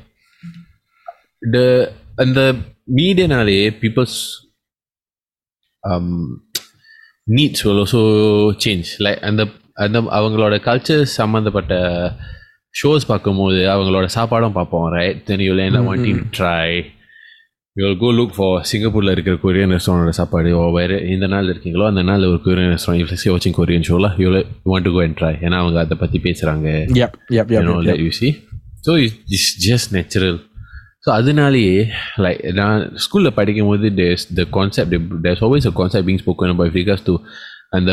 the 1.53 1.93
and 2.19 2.35
the 2.35 2.57
media 2.88 3.73
people's 3.73 4.47
um 5.85 6.43
needs 7.26 7.65
will 7.65 7.79
also 7.79 8.53
change. 8.53 8.97
Like 8.99 9.21
அந்த 9.21 9.49
அந்த 9.75 10.00
அவங்களோட 10.00 10.55
culture 10.67 11.03
சம்மந்தப்பட்ட 11.03 11.75
shows 12.83 13.07
பார்க்கும்போது 13.07 13.57
அவங்களோட 13.57 14.07
சாப்பாடும் 14.15 14.53
பார்ப்போம் 14.53 14.91
right 14.91 15.25
then 15.25 15.41
you 15.41 15.55
wanting 15.55 16.19
to 16.19 16.29
try. 16.31 16.95
You'll 17.76 17.97
go 17.97 18.12
look 18.12 18.35
for 18.37 18.62
சிங்கப்பூரில் 18.62 19.11
இருக்கிற 19.11 19.37
கொரியன் 19.43 19.73
ரெஸ்டாரண்டோட 19.76 20.09
சாப்பாடு 20.09 20.53
ஓ 20.57 20.71
வேறு 20.71 21.09
எந்த 21.09 21.26
நாள் 21.26 21.50
இருக்கீங்களோ 21.55 21.87
அந்த 21.87 22.03
நாள் 22.03 22.25
ஒரு 22.25 22.41
கொரியன் 22.47 22.73
ரெஸ்டாரண்ட் 22.75 23.03
இஃப் 23.05 23.23
சி 23.23 23.31
வாட்சிங் 23.31 23.57
கொரியன் 23.59 23.81
ஷோவில் 23.81 24.11
you 24.19 24.29
want 24.73 24.87
to 24.88 24.93
go 24.93 25.03
and 25.03 25.19
try 25.21 25.33
ஏன்னா 25.45 25.59
அவங்க 25.65 25.81
அதை 25.81 25.97
பற்றி 25.97 26.19
பேசுகிறாங்க 26.19 26.69
yep 27.03 27.17
yep 27.38 27.50
you 27.50 27.59
yep, 27.59 27.69
know 30.25 30.46
so 31.06 31.10
அதனாலேயே 31.10 31.75
லைக் 32.25 32.40
நான் 32.52 32.80
ஸ்கூலில் 33.04 33.34
படிக்கும் 33.34 33.68
போது 33.68 33.90
there's 34.00 34.22
the 34.38 34.46
concept 34.58 34.94
there's 35.25 35.42
always 35.42 35.66
a 35.66 35.75
concept 35.80 36.06
being 36.06 36.18
spoken 36.18 36.50
about 36.50 36.66
with 36.66 36.75
regards 36.75 37.02
to 37.02 37.14
அந்த 37.70 37.92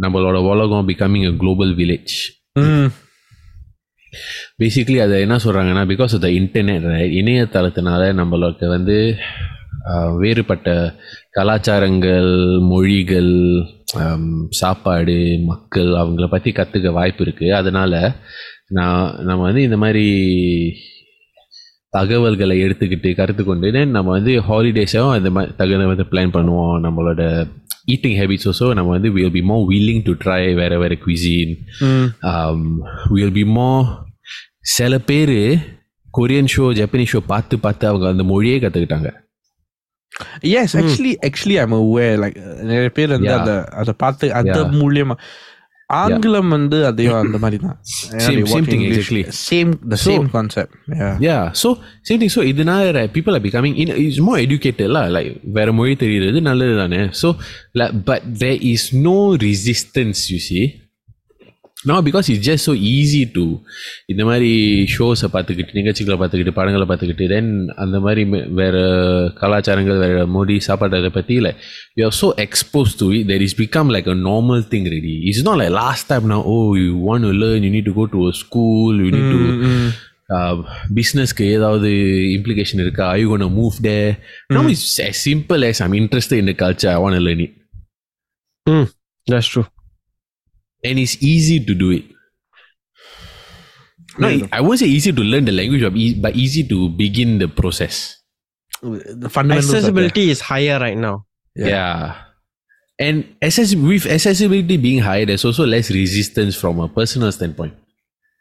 நம்மளோட 0.00 0.38
உலகம் 0.52 0.88
becoming 0.88 1.26
a 1.26 1.36
global 1.44 1.72
village 1.82 2.14
Mm. 2.60 2.84
Basically 4.58 4.98
அதை 5.04 5.16
என்ன 5.20 5.36
சொல்கிறாங்கன்னா 5.44 5.82
பிகாஸ் 5.92 6.12
ஆஃப் 6.16 6.24
த 6.24 6.28
இன்டர்நெட் 6.40 6.84
இணையதளத்தினால 7.20 8.02
நம்மளுக்கு 8.20 8.66
வந்து 8.74 8.96
வேறுபட்ட 10.20 10.68
கலாச்சாரங்கள் 11.30 12.30
மொழிகள் 12.72 13.32
சாப்பாடு 14.60 15.16
மக்கள் 15.50 15.90
அவங்கள 16.02 16.26
பற்றி 16.26 16.52
கற்றுக்க 16.52 16.92
வாய்ப்பு 16.98 17.24
இருக்குது 17.24 17.56
அதனால் 17.60 17.98
நான் 18.68 19.00
நம்ம 19.28 19.40
வந்து 19.42 19.62
இந்த 19.62 19.76
மாதிரி 19.76 20.06
தகவல்களை 21.96 22.56
எடுத்துக்கிட்டு 22.64 23.14
கருத்து 23.14 23.42
கொண்டு 23.44 23.86
நம்ம 23.86 24.10
வந்து 24.10 24.32
ஹாலிடேஸும் 24.48 25.12
அந்த 25.12 25.30
மாதிரி 25.30 25.52
தகுந்த 25.56 25.86
வந்து 25.86 26.06
பிளான் 26.10 26.34
பண்ணுவோம் 26.36 26.76
நம்மளோட 26.86 27.22
ஈட்டிங் 27.92 28.16
ஹேபிட்ஸ் 28.20 28.48
also 28.50 28.68
நம்ம 28.74 28.90
வந்து 28.90 29.10
will 29.10 29.30
be 29.30 29.42
more 29.42 29.64
willing 29.72 30.00
to 30.02 30.12
try 30.24 30.54
வேறு 30.54 30.78
வேறு 30.78 30.98
um, 32.30 32.60
we'll 33.14 33.34
be 33.40 33.44
more 33.58 33.82
சில 34.76 34.98
பேர் 35.10 35.36
கொரியன் 36.18 36.50
ஷோ 36.54 36.66
ஜப்பனீஸ் 36.80 37.12
ஷோ 37.12 37.20
பார்த்து 37.26 37.54
பார்த்து 37.58 37.84
அவங்க 37.86 38.06
அந்த 38.08 38.24
மொழியே 38.24 38.56
கற்றுக்கிட்டாங்க 38.58 39.10
yes 40.54 40.70
actually 40.80 41.14
actually 41.28 41.56
i'm 41.62 41.74
aware 41.82 42.14
like 42.24 42.36
uh, 42.40 42.62
நிறைய 42.70 42.88
பேர் 42.88 43.08
வந்து. 43.08 43.32
அந்த 43.38 43.52
அதை 43.80 43.94
பார்த்து 43.96 44.26
அந்த 44.34 44.58
Yeah. 44.58 44.72
மூலியமா 45.83 46.15
ஆங்கிலம் 46.15 46.49
வந்து 46.49 46.85
அதையும் 46.85 47.15
அந்த 47.19 47.37
மாதிரி 47.37 47.57
தான் 47.63 47.77
Same- 48.25 48.45
same 48.45 48.65
thing, 48.65 48.81
exactly. 48.87 49.23
Same 49.47 49.71
the 49.91 49.95
So- 49.95 50.11
same 50.11 50.27
concept 50.29 50.75
yeah 51.27 51.51
so 51.51 51.69
same 52.09 52.19
thing 52.19 52.29
so 52.29 52.43
இதனால 52.43 52.91
right, 52.91 53.11
people 53.13 53.33
are 53.33 53.43
becoming 53.47 53.73
in 53.83 53.89
is 54.05 54.19
more 54.19 54.37
educated 54.37 54.89
lah 54.97 55.05
like 55.15 55.31
வேற 55.57 55.71
மொழி 55.71 55.95
தெரியுறது 55.95 56.41
நல்லது 56.41 56.75
தானே 56.77 57.09
so 57.21 57.29
like 57.81 57.95
but 58.11 58.21
there 58.43 58.59
is 58.73 58.93
no 59.09 59.17
resistance 59.47 60.21
you 60.33 60.41
நா 61.84 61.96
because 62.02 62.28
it's 62.30 62.44
just 62.46 62.66
so 62.68 62.74
easy 62.90 63.22
to 63.32 63.44
இந்த 64.06 64.22
மாதிரி 64.24 64.50
ஷோஸை 64.94 65.28
பார்த்துக்கிட்டு 65.32 65.72
நிகழ்ச்சிகளை 65.72 66.16
பார்த்துக்கிட்டு 66.18 66.54
படங்களை 66.54 66.86
பார்த்துக்கிட்டு 66.86 67.26
தென் 67.28 67.50
அந்த 67.76 68.00
மாதிரி 68.00 68.22
வேறு 68.54 68.82
கலாச்சாரங்கள் 69.40 70.00
வேறு 70.04 70.24
மொழி 70.34 70.56
சாப்பாடு 70.60 70.96
அதை 70.96 71.10
பற்றி 71.10 71.34
இல்லை 71.34 71.52
you 71.96 72.04
are 72.04 72.16
so 72.20 72.30
expose 72.44 72.94
to 72.98 73.08
it 73.12 73.28
there 73.28 73.42
is 73.42 73.56
become 73.60 73.92
like 73.94 74.08
a 74.08 74.18
normal 74.24 74.64
thing 74.72 74.88
ready 74.90 75.14
it's 75.28 75.44
not 75.44 75.60
like 75.62 75.74
last 75.78 76.08
time 76.08 76.26
நான் 76.26 76.46
ஓ 76.48 76.58
you 76.78 76.88
want 77.06 77.26
to 77.26 77.32
learn 77.42 77.66
you 77.66 77.72
need 77.72 77.88
to 77.90 77.94
go 77.94 78.06
to 78.14 78.22
a 78.28 78.34
school 78.42 78.98
you 79.04 79.10
to 79.26 79.40
பிஸ்னஸ்க்கு 80.94 81.44
ஏதாவது 81.50 81.88
implication 82.36 82.80
இருக்கா? 82.80 83.06
I 83.10 83.24
gonna 83.24 83.46
move 83.56 83.76
day 83.82 83.96
நம்ம 84.48 84.70
it's 84.70 84.88
simple 85.24 85.64
as 85.68 85.82
I'm 85.82 85.96
interest 86.00 86.34
in 86.38 86.52
culture 86.62 86.92
I 86.94 86.98
want 87.02 87.24
learn 87.26 87.42
it 87.42 87.56
hmm 88.66 88.86
that's 89.26 89.50
true 89.52 89.62
and 90.84 90.98
it's 90.98 91.16
easy 91.22 91.58
to 91.64 91.74
do 91.74 91.90
it 91.90 92.04
no 94.18 94.28
I 94.52 94.60
won't 94.60 94.78
say 94.78 94.86
easy 94.86 95.12
to 95.12 95.22
learn 95.22 95.44
the 95.44 95.52
language 95.52 95.82
but 95.82 95.94
but 96.22 96.36
easy 96.36 96.62
to 96.68 96.88
begin 96.88 97.38
the 97.38 97.48
process 97.48 98.20
the 98.82 99.30
fundamentals. 99.30 99.72
Accessibility 99.74 100.30
is 100.30 100.40
higher 100.42 100.78
right 100.78 100.96
now. 100.96 101.24
Yeah. 101.56 101.66
yeah, 101.68 102.14
and 102.98 103.24
access- 103.40 103.74
with 103.74 104.04
accessibility 104.04 104.76
being 104.76 104.98
higher, 105.00 105.24
there's 105.24 105.44
also 105.44 105.64
less 105.64 105.88
resistance 105.90 106.54
from 106.54 106.80
a 106.80 106.88
personal 106.88 107.32
standpoint 107.32 107.72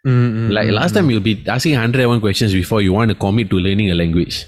Mm, 0.05 0.49
mm, 0.49 0.51
like 0.51 0.67
last 0.67 0.91
time 0.93 1.09
you'll 1.09 1.21
be 1.23 1.41
asking 1.47 1.73
101 1.79 2.19
questions 2.19 2.51
before 2.51 2.81
you 2.81 2.91
want 2.91 3.07
to 3.07 3.15
commit 3.15 3.49
to 3.49 3.55
learning 3.55 3.89
a 3.89 3.95
language 3.95 4.43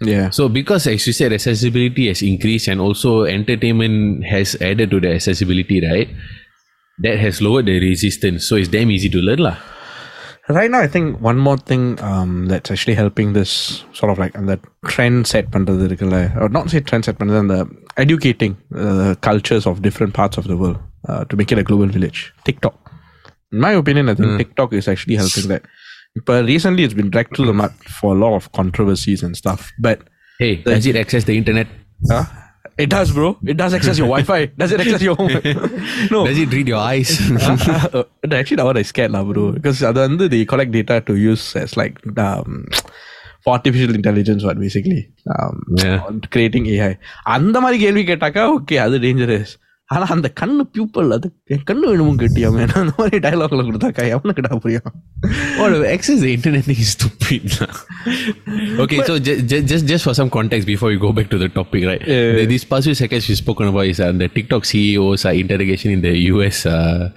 yeah 0.00 0.30
So 0.30 0.48
because 0.48 0.86
as 0.86 1.06
you 1.06 1.12
said, 1.12 1.32
accessibility 1.34 2.08
has 2.08 2.22
increased 2.22 2.68
and 2.68 2.80
also 2.80 3.24
entertainment 3.24 4.24
has 4.24 4.56
added 4.62 4.90
to 4.92 5.00
the 5.00 5.12
accessibility, 5.14 5.80
right? 5.86 6.08
That 7.05 7.17
has 7.25 7.35
lowered 7.45 7.67
the 7.71 7.77
resistance. 7.89 8.39
So 8.47 8.55
it's 8.61 8.71
damn 8.77 8.91
easy 8.97 9.09
to 9.17 9.21
learn 9.29 9.41
lah. 9.49 9.57
right 10.57 10.71
now 10.73 10.79
i 10.85 10.87
think 10.93 11.07
one 11.25 11.39
more 11.47 11.57
thing 11.69 11.81
um, 12.09 12.31
that's 12.51 12.69
actually 12.73 12.95
helping 12.99 13.27
this 13.33 13.51
sort 13.97 14.09
of 14.13 14.17
like 14.21 14.33
அந்த 14.39 14.53
trend 14.91 15.17
set 15.31 15.45
பண்றது 15.55 15.83
இருக்குல்ல 15.87 16.19
or 16.41 16.47
not 16.55 16.63
say 16.71 16.79
trend 16.89 17.03
set 17.07 17.17
பண்றது 17.19 17.39
அந்த 17.43 17.57
educating 18.03 18.53
uh, 18.83 19.11
cultures 19.27 19.65
of 19.71 19.75
different 19.87 20.13
parts 20.19 20.37
of 20.41 20.45
the 20.51 20.57
world 20.61 20.79
uh, 21.09 21.21
to 21.29 21.35
make 21.41 21.51
it 21.55 21.59
a 21.63 21.67
global 21.69 21.89
village 21.97 22.19
tiktok 22.47 22.75
in 23.53 23.59
my 23.67 23.73
opinion 23.81 24.07
i 24.13 24.15
think 24.19 24.31
tiktok 24.41 24.71
is 24.79 24.87
actually 24.93 25.17
helping 25.23 25.47
that 25.53 25.63
but 26.29 26.41
recently 26.53 26.83
it's 26.87 26.97
been 27.01 27.11
dragged 27.15 27.33
through 27.35 27.49
the 27.51 27.57
mud 27.61 27.75
for 27.99 28.09
a 28.15 28.19
lot 28.25 28.33
of 28.39 28.45
controversies 28.61 29.21
and 29.27 29.35
stuff 29.43 29.61
but 29.87 29.99
Hey, 30.43 30.51
does 30.71 30.85
it 30.93 30.97
access 31.03 31.23
the 31.29 31.37
internet? 31.43 31.67
uh, 32.15 32.25
it 32.83 32.89
does 32.89 33.09
bro 33.11 33.29
it 33.43 33.57
does 33.57 33.73
access 33.73 33.97
your 33.97 34.07
wi-fi 34.07 34.39
does 34.61 34.71
it 34.71 34.79
access 34.79 35.01
your 35.01 35.15
home 35.15 35.33
no 36.13 36.19
Does 36.27 36.37
it 36.37 36.51
read 36.57 36.67
your 36.67 36.81
eyes? 36.91 37.09
uh, 37.97 38.03
actually 38.39 38.59
now 38.61 38.67
I 38.81 38.85
scared 38.91 39.11
lah 39.11 39.23
bro 39.29 39.45
because 39.57 39.79
அது 39.89 39.99
வந்து 40.07 40.27
they 40.33 40.41
collect 40.53 40.71
data 40.71 40.97
to 41.09 41.15
use 41.31 41.43
as 41.63 41.73
like 41.81 41.97
um, 42.27 42.51
for 43.43 43.51
artificial 43.57 43.93
intelligence 43.99 44.43
what 44.47 44.57
basically 44.65 45.01
um, 45.35 45.55
Yeah. 45.83 45.99
creating 46.35 46.65
AI 46.75 46.91
அந்த 47.35 47.57
மாதிரி 47.65 47.79
கேள்வி 47.85 48.03
கேட்டாக்கா 48.11 48.45
okay 48.55 48.77
அது 48.85 48.99
dangerous 49.07 49.53
ஆனா 49.93 50.05
அந்த 50.13 50.27
கண்ணு 50.39 50.63
பியூப்பல் 50.73 51.13
அது 51.15 51.27
என் 51.53 51.63
கண்ணு 51.69 51.85
வேணுமும் 51.91 52.17
கேட்டியாமே 52.21 52.63
அந்த 52.81 52.91
மாதிரி 52.97 53.17
டயலாக்ல 53.25 53.61
கொடுத்தாக்கா 53.67 54.03
எவனுக்குடா 54.15 54.57
புரியும் 54.65 54.89
oh, 55.61 55.69
the 55.83 55.87
access 55.93 56.19
the 56.25 56.33
internet 56.37 56.63
thing 56.67 56.81
is 56.83 56.91
stupid. 56.97 57.45
lah. 57.61 57.71
okay, 58.83 58.99
so 59.07 59.13
just, 59.27 59.41
just 59.71 59.85
just 59.91 60.03
for 60.07 60.13
some 60.19 60.29
context 60.35 60.65
before 60.71 60.89
we 60.93 60.97
go 61.05 61.11
back 61.17 61.27
to 61.33 61.37
the 61.43 61.49
topic, 61.57 61.81
right? 61.89 62.03
Yeah. 62.11 62.29
The, 62.37 62.45
these 62.45 62.65
past 62.71 62.83
few 62.89 62.93
seconds 62.93 63.27
we've 63.29 63.41
spoken 63.45 63.67
about 63.71 63.87
is 63.93 63.99
uh, 63.99 64.11
the 64.21 64.27
TikTok 64.27 64.63
CEOs 64.71 65.25
uh, 65.25 65.33
interrogation 65.43 65.91
in 65.95 66.01
the 66.07 66.13
US 66.33 66.65
uh, 66.65 67.09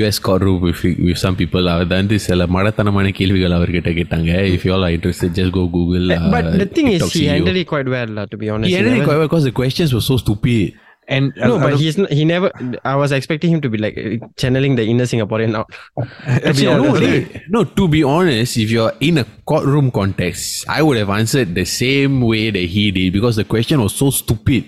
US 0.00 0.18
courtroom 0.18 0.58
with, 0.66 0.82
with 1.06 1.18
some 1.24 1.36
people. 1.42 1.68
Uh, 1.68 1.84
வந்து 2.00 2.18
சில 2.18 2.46
மடத்தனமான 2.46 3.10
கேள்விகள் 3.10 3.56
அவர்கிட்ட 3.58 3.92
கேட்டாங்க 4.00 4.32
if 4.56 4.64
you 4.66 4.74
all 4.76 4.86
are 4.88 4.94
interested 4.98 5.30
just 5.40 5.52
go 5.60 5.64
google 5.78 6.08
uh, 6.12 6.32
but 6.36 6.50
the 6.64 6.66
thing 6.66 6.88
is, 6.88 7.00
TikTok 7.00 7.12
he 7.12 7.22
CEO. 7.22 7.32
handled 7.34 7.60
it 7.62 7.68
quite 7.74 7.90
well, 7.96 8.12
lah, 8.18 8.26
to 8.34 8.38
be 8.42 8.50
honest. 8.54 8.70
he 8.70 8.74
He 8.74 8.80
ended 8.82 8.94
it 8.94 9.06
never- 9.06 9.28
quite 9.32 10.74
well 11.09 11.23
because 11.27 11.47
the 11.47 11.59
questions 11.59 11.59
were 11.59 11.59
so 11.59 11.59
stupid 11.59 11.59
and 11.59 11.59
No, 11.59 11.59
but 11.59 11.77
he's 11.77 11.97
not, 11.97 12.11
he 12.11 12.25
never. 12.25 12.51
I 12.85 12.95
was 12.95 13.11
expecting 13.11 13.51
him 13.51 13.61
to 13.61 13.69
be 13.69 13.77
like 13.77 13.97
uh, 13.97 14.25
channeling 14.37 14.75
the 14.75 14.85
inner 14.85 15.05
Singaporean 15.05 15.55
out. 15.55 15.69
actually, 16.25 16.65
no, 16.65 16.83
that's 16.83 16.99
they- 16.99 17.23
right. 17.23 17.41
no, 17.49 17.63
to 17.65 17.87
be 17.87 18.03
honest, 18.03 18.57
if 18.57 18.69
you're 18.71 18.93
in 18.99 19.17
a 19.17 19.25
courtroom 19.45 19.91
context, 19.91 20.65
I 20.69 20.81
would 20.81 20.97
have 20.97 21.09
answered 21.09 21.55
the 21.55 21.65
same 21.65 22.21
way 22.21 22.51
that 22.51 22.59
he 22.69 22.91
did 22.91 23.13
because 23.13 23.35
the 23.35 23.43
question 23.45 23.81
was 23.81 23.93
so 23.95 24.09
stupid. 24.11 24.65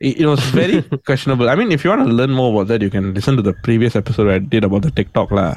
it, 0.00 0.20
it 0.20 0.26
was 0.26 0.40
very 0.50 0.82
questionable. 1.06 1.48
I 1.48 1.54
mean, 1.54 1.72
if 1.72 1.84
you 1.84 1.90
want 1.90 2.06
to 2.06 2.12
learn 2.12 2.30
more 2.32 2.52
about 2.52 2.68
that, 2.68 2.82
you 2.82 2.90
can 2.90 3.14
listen 3.14 3.36
to 3.36 3.42
the 3.42 3.54
previous 3.62 3.96
episode 3.96 4.28
I 4.30 4.38
did 4.38 4.64
about 4.64 4.82
the 4.82 4.90
TikTok 4.90 5.30
lah. 5.30 5.56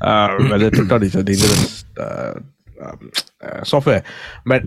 Uh, 0.00 0.36
whether 0.50 0.70
TikTok 0.70 1.02
is 1.02 1.14
a 1.14 1.22
dangerous 1.22 1.84
uh, 1.98 2.34
um, 2.82 3.10
software. 3.61 4.03
But 4.51 4.63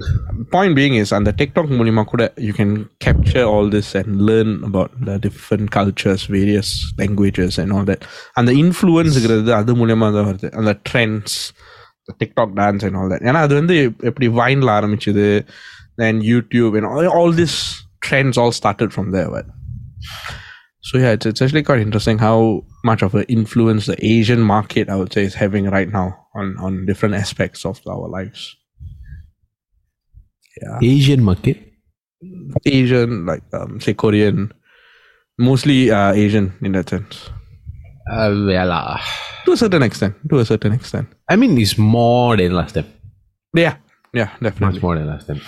point 0.51 0.75
being 0.77 0.95
is, 0.95 1.13
on 1.13 1.25
the 1.25 1.33
TikTok 1.33 1.69
மூலியமா 1.79 2.05
கூட 2.05 2.33
you 2.37 2.53
can 2.61 2.71
capture 3.07 3.45
all 3.53 3.67
this 3.77 3.89
and 4.01 4.21
learn 4.31 4.51
about 4.69 4.91
the 5.09 5.17
different 5.27 5.69
cultures, 5.79 6.23
various 6.39 6.71
languages 7.03 7.59
and 7.63 7.73
all 7.73 7.87
that. 7.91 8.03
அந்த 8.33 8.53
இன்ஃப்ளூயன்ஸுங்கிறது 8.63 9.53
அது 9.61 9.77
மூலியமா 9.81 10.09
தான் 10.17 10.29
வருது 10.31 10.51
அந்த 10.61 10.75
trends 10.91 11.39
TikTok 12.19 12.55
dance 12.61 12.85
and 12.87 12.99
all 13.01 13.11
that 13.15 13.27
ஏன்னா 13.31 13.43
அது 13.47 13.55
வந்து 13.55 13.77
எப்படி 14.11 14.29
வைன்ல 14.29 14.71
ஆரம்பிச்சது 14.79 15.27
then 16.03 16.21
YouTube 16.23 16.75
and 16.79 16.87
all, 16.87 17.07
all 17.07 17.33
these 17.41 17.57
trends 18.01 18.39
all 18.39 18.53
started 18.53 18.93
from 18.93 19.11
there. 19.13 19.31
But 19.31 19.47
so 20.81 20.99
yeah, 20.99 21.13
it's, 21.17 21.27
it's 21.27 21.43
actually 21.43 21.63
quite 21.63 21.83
interesting 21.87 22.19
how 22.19 22.65
much 22.83 23.03
of 23.03 23.15
an 23.15 23.27
influence 23.39 23.87
the 23.87 23.99
Asian 24.15 24.41
market 24.41 24.89
I 24.89 24.97
would 24.97 25.13
say 25.13 25.25
is 25.25 25.35
having 25.35 25.67
right 25.77 25.91
now 25.99 26.09
on 26.35 26.57
on 26.67 26.87
different 26.87 27.15
aspects 27.15 27.65
of 27.65 27.79
our 27.95 28.09
lives. 28.09 28.41
Yeah, 30.63 30.79
Asian 30.95 31.23
market. 31.31 31.59
Asian 32.67 33.27
like 33.31 33.45
um, 33.59 33.81
say 33.81 33.95
Korean, 33.95 34.39
mostly 35.39 35.91
uh, 35.91 36.13
Asian 36.13 36.47
in 36.63 36.73
that 36.73 36.89
sense. 36.95 37.31
Uh, 38.11 38.29
well, 38.49 38.73
uh, 38.73 38.99
To 39.47 39.53
a 39.53 39.57
certain 39.57 39.83
extent, 39.83 40.15
to 40.31 40.39
a 40.39 40.45
certain 40.45 40.73
extent. 40.79 41.07
I 41.33 41.37
mean, 41.37 41.53
it's 41.59 41.77
more 41.79 42.37
than 42.41 42.53
last 42.61 42.75
time. 42.77 42.89
Yeah, 43.55 43.77
yeah, 44.13 44.31
Much 44.41 44.43
definitely. 44.47 44.81
more 44.87 44.97
than 44.99 45.07
last 45.13 45.27
time. 45.29 45.41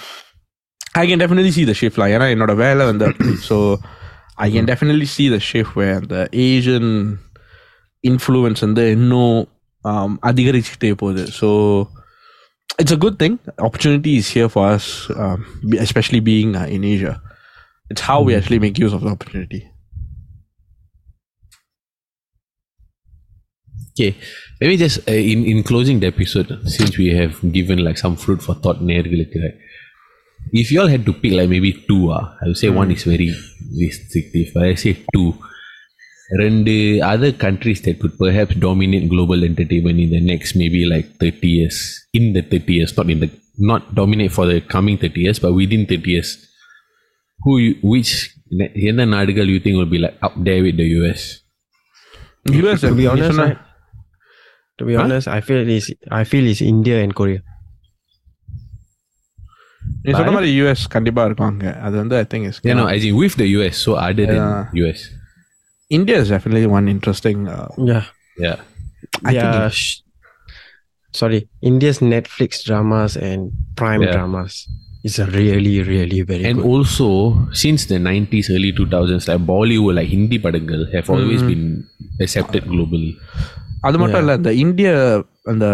I 0.95 1.07
can 1.09 1.19
definitely 1.19 1.53
see 1.57 1.65
the 1.71 1.75
shift 1.81 1.97
like 2.03 2.13
ஏன்னா 2.17 2.27
என்னோட 2.35 2.55
வேலை 2.65 2.85
வந்து 2.91 3.05
அப்படி 3.11 3.35
so 3.51 3.59
I 4.47 4.51
can 4.55 4.65
definitely 4.73 5.09
see 5.17 5.29
the 5.35 5.41
shift 5.51 5.73
where 5.81 6.01
the 6.13 6.23
Asian 6.49 6.87
influence 8.11 8.61
வந்து 8.67 8.85
இன்னும் 8.97 9.37
um, 9.91 10.13
அதிகரிச்சுட்டே 10.31 10.93
போகுது 11.03 11.25
so 11.41 11.51
it's 12.80 12.92
a 12.92 12.98
good 12.98 13.18
thing. 13.18 13.40
Opportunity 13.60 14.18
is 14.18 14.30
here 14.30 14.50
for 14.50 14.68
us, 14.68 15.10
um, 15.16 15.46
especially 15.80 16.20
being 16.20 16.56
uh, 16.56 16.66
in 16.66 16.84
Asia. 16.84 17.22
It's 17.90 18.02
how 18.02 18.22
we 18.22 18.34
hmm. 18.34 18.40
actually 18.40 18.60
make 18.60 18.78
use 18.78 18.94
of 18.94 19.02
the 19.02 19.10
opportunity. 19.10 19.70
Okay, 24.00 24.16
maybe 24.62 24.78
just 24.78 25.10
uh, 25.10 25.12
in 25.12 25.44
in 25.46 25.64
closing 25.64 26.00
the 26.00 26.08
episode, 26.08 26.62
since 26.66 26.98
we 26.98 27.08
have 27.16 27.40
given 27.52 27.84
like 27.84 27.98
some 27.98 28.16
fruit 28.16 28.44
for 28.44 28.54
thought, 28.54 28.80
right? 28.82 29.58
If 30.54 30.72
you 30.72 30.80
all 30.82 30.88
had 30.88 31.06
to 31.06 31.14
pick 31.14 31.34
like 31.34 31.50
maybe 31.50 31.74
two, 31.88 32.12
uh, 32.12 32.36
I 32.42 32.48
would 32.48 32.58
say 32.58 32.68
hmm. 32.68 32.76
one 32.76 32.92
is 32.92 33.04
very 33.04 33.34
restrictive, 33.76 34.54
but 34.54 34.64
I 34.64 34.76
say 34.76 35.04
two. 35.14 35.34
ரெண்டு 36.43 36.75
other 37.13 37.31
countries 37.45 37.81
that 37.87 37.97
could 38.03 38.15
perhaps 38.23 38.55
dominate 38.67 39.05
global 39.15 39.41
entertainment 39.49 39.99
in 40.05 40.11
the 40.17 40.23
next 40.31 40.51
maybe 40.63 40.81
like 40.93 41.09
30 41.25 41.49
years 41.59 41.79
in 42.19 42.25
the 42.37 42.43
30 42.43 42.77
years 42.79 42.93
not 42.99 43.11
in 43.15 43.21
the 43.25 43.29
not 43.71 43.83
dominate 44.01 44.33
for 44.37 44.45
the 44.51 44.59
coming 44.75 44.97
30 44.99 45.25
years 45.27 45.39
but 45.45 45.53
within 45.61 45.83
30 45.87 46.11
years 46.15 46.31
who 47.41 47.53
you, 47.65 47.73
which 47.93 48.13
எந்த 48.91 49.05
நாடுகள் 49.15 49.51
you 49.55 49.61
think 49.65 49.77
will 49.81 49.93
be 49.97 50.01
like 50.05 50.17
up 50.27 50.35
there 50.49 50.63
with 50.67 50.77
the 50.83 50.89
US 50.99 51.23
US 52.63 52.81
To 52.87 52.95
be 53.01 53.07
honest, 53.13 53.29
சொன்ன- 53.31 53.47
right? 53.49 53.61
To 54.79 54.85
be 54.89 54.95
honest, 55.03 55.27
I 55.37 55.41
feel 55.47 55.69
it's 55.77 55.89
I 56.21 56.25
feel 56.31 56.45
it's 56.53 56.63
India 56.75 56.97
and 57.05 57.13
Korea. 57.21 57.41
நீ 60.05 60.13
சொன்ன 60.19 60.33
மாதிரி 60.37 60.51
US 60.63 60.81
கண்டிப்பா 60.95 61.23
இருக்காங்க 61.29 61.65
அது 61.87 61.95
வந்து 62.03 62.17
I 62.23 62.27
think 62.33 62.45
is 62.51 62.57
yeah 62.69 62.77
no 62.81 62.87
as 62.95 63.05
in 63.09 63.17
with 63.23 63.35
the 63.43 63.49
US 63.59 63.77
so 63.87 63.93
other 64.09 64.27
than 64.33 64.41
Yeah. 64.45 64.81
US 64.85 65.01
India 65.92 66.18
is 66.20 66.30
definitely 66.30 66.66
one 66.68 66.88
interesting 66.88 67.48
uh, 67.48 67.68
Yeah. 67.78 68.06
yeah 68.38 68.58
I 69.26 69.32
yeah. 69.32 69.52
think 69.52 69.74
sh- 69.74 70.00
sorry, 71.14 71.48
India's 71.62 72.00
Netflix 72.00 72.64
dramas 72.64 73.16
and 73.18 73.42
Prime 73.76 74.02
Yeah. 74.02 74.12
dramas 74.12 74.54
is 75.04 75.20
a 75.20 75.26
really, 75.28 75.82
really 75.84 76.22
very 76.22 76.44
And 76.46 76.58
good. 76.58 76.66
also, 76.66 77.08
since 77.54 77.86
the 77.86 78.00
90s, 78.00 78.50
early 78.50 78.72
2000s, 78.74 79.28
like 79.28 79.46
Bollywood, 79.46 79.96
like 79.96 80.10
Hindi 80.10 80.40
padangal 80.40 80.94
have 80.94 81.10
always 81.10 81.42
been 81.44 81.66
accepted 82.20 82.66
globally. 82.66 83.12
அது 83.82 83.98
மட்டும் 83.98 84.20
இல்ல 84.20 84.36
இந்த 84.36 84.54
இந்திய 84.54 84.90
அந்த 85.44 85.66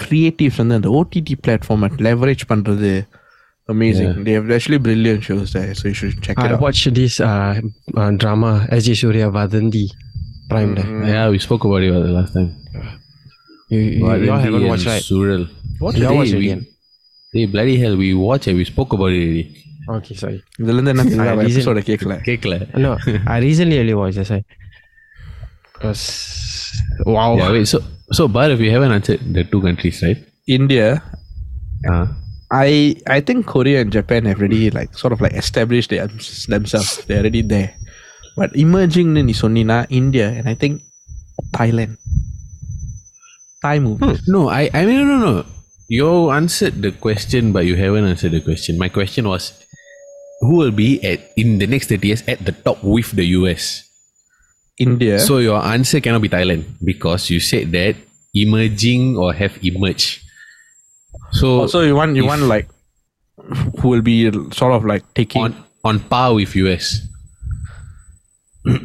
creatives 0.00 0.56
வந்து 0.56 0.74
அந்த 0.74 0.88
OTT 0.88 1.34
platform 1.46 1.84
leverage 1.98 2.42
Amazing. 3.68 4.08
Yeah. 4.08 4.22
They 4.24 4.32
have 4.32 4.50
actually 4.50 4.78
brilliant 4.78 5.22
shows 5.22 5.52
there, 5.52 5.74
so 5.74 5.88
you 5.88 5.94
should 5.94 6.20
check 6.20 6.38
I 6.38 6.46
it 6.46 6.52
out. 6.52 6.58
I 6.58 6.60
watched 6.60 6.94
this 6.94 7.20
uh, 7.20 7.60
uh, 7.96 8.10
drama, 8.10 8.66
S.J. 8.70 8.94
Surya 8.94 9.30
Vadhandhi 9.30 9.88
Prime. 10.48 10.74
Mm. 10.76 11.06
Yeah, 11.06 11.30
we 11.30 11.38
spoke 11.38 11.64
about 11.64 11.82
it 11.82 11.92
the 11.92 12.00
last 12.08 12.34
time. 12.34 12.56
You, 13.68 13.78
you, 13.78 14.04
Vadhandhi 14.04 14.24
you 14.26 14.32
haven't 14.32 14.66
watched, 14.66 14.86
right? 14.86 15.02
Surreal. 15.02 15.48
What 15.78 15.94
did 15.94 16.02
you 16.02 16.14
watch 16.14 16.32
again? 16.32 16.66
Hey, 17.32 17.46
bloody 17.46 17.78
hell, 17.78 17.96
we 17.96 18.14
watched 18.14 18.48
it, 18.48 18.54
we 18.54 18.64
spoke 18.64 18.92
about 18.92 19.12
it 19.12 19.22
already. 19.22 19.44
Okay 19.94 20.14
sorry 20.20 20.36
இதுல 20.60 20.80
இருந்து 20.80 21.22
I 21.22 21.30
எபிசோட 21.46 21.80
கேட்கல 21.88 22.14
கேட்கல 22.26 22.56
no 22.84 22.90
I 23.34 23.38
recently 23.46 23.78
only 23.82 23.94
watch 24.00 24.18
Because, 25.74 26.04
wow. 27.14 27.30
Was 27.38 27.42
wow 27.44 27.56
so 27.72 27.78
so 28.18 28.24
bar 28.36 28.52
if 28.54 28.60
you 28.64 28.70
have 28.74 28.84
an 28.88 28.92
answer 28.96 29.16
the 29.36 29.42
two 29.52 29.60
countries 29.66 29.96
right 30.06 30.20
india 30.58 30.86
uh 30.92 31.94
-huh. 31.94 32.04
I 32.52 33.00
I 33.08 33.24
think 33.24 33.48
Korea 33.48 33.80
and 33.80 33.88
Japan 33.88 34.28
have 34.28 34.36
already 34.36 34.68
like 34.68 34.92
sort 34.92 35.16
of 35.16 35.24
like 35.24 35.32
established 35.32 35.88
their, 35.88 36.06
themselves. 36.52 37.00
They're 37.08 37.24
already 37.24 37.40
there. 37.40 37.72
But 38.36 38.52
emerging 38.52 39.16
then 39.16 39.32
is 39.32 39.40
only 39.40 39.64
na 39.64 39.88
India 39.88 40.28
and 40.28 40.44
I 40.44 40.54
think 40.54 40.84
Thailand. 41.56 41.96
Thai 43.64 43.80
movies. 43.80 44.20
Hmm. 44.20 44.32
No, 44.32 44.40
I 44.52 44.68
I 44.68 44.84
mean 44.84 45.00
no 45.00 45.16
no 45.16 45.18
no. 45.18 45.34
You 45.88 46.28
answered 46.30 46.84
the 46.84 46.92
question, 46.92 47.52
but 47.52 47.64
you 47.64 47.76
haven't 47.76 48.04
answered 48.04 48.32
the 48.32 48.40
question. 48.40 48.76
My 48.76 48.88
question 48.88 49.28
was, 49.28 49.52
who 50.40 50.56
will 50.56 50.72
be 50.72 51.00
at 51.04 51.20
in 51.36 51.58
the 51.58 51.68
next 51.68 51.88
30 51.88 52.08
years 52.08 52.22
at 52.28 52.44
the 52.44 52.52
top 52.52 52.84
with 52.84 53.12
the 53.12 53.24
US? 53.40 53.88
India. 54.78 55.20
So 55.20 55.38
your 55.38 55.60
answer 55.60 56.00
cannot 56.00 56.22
be 56.22 56.32
Thailand 56.32 56.64
because 56.82 57.28
you 57.28 57.40
said 57.40 57.72
that 57.72 57.96
emerging 58.34 59.16
or 59.16 59.32
have 59.32 59.56
emerged. 59.60 60.21
So 61.39 61.61
also 61.65 61.81
you 61.81 61.95
want 61.95 62.15
you 62.15 62.23
if- 62.23 62.29
want 62.31 62.43
like 62.53 62.67
who 63.79 63.89
will 63.93 64.01
be 64.01 64.17
sort 64.59 64.73
of 64.77 64.83
like 64.85 65.03
taking 65.19 65.41
on 65.43 65.51
on 65.83 65.99
par 66.13 66.33
with 66.39 66.55
US. 66.63 66.87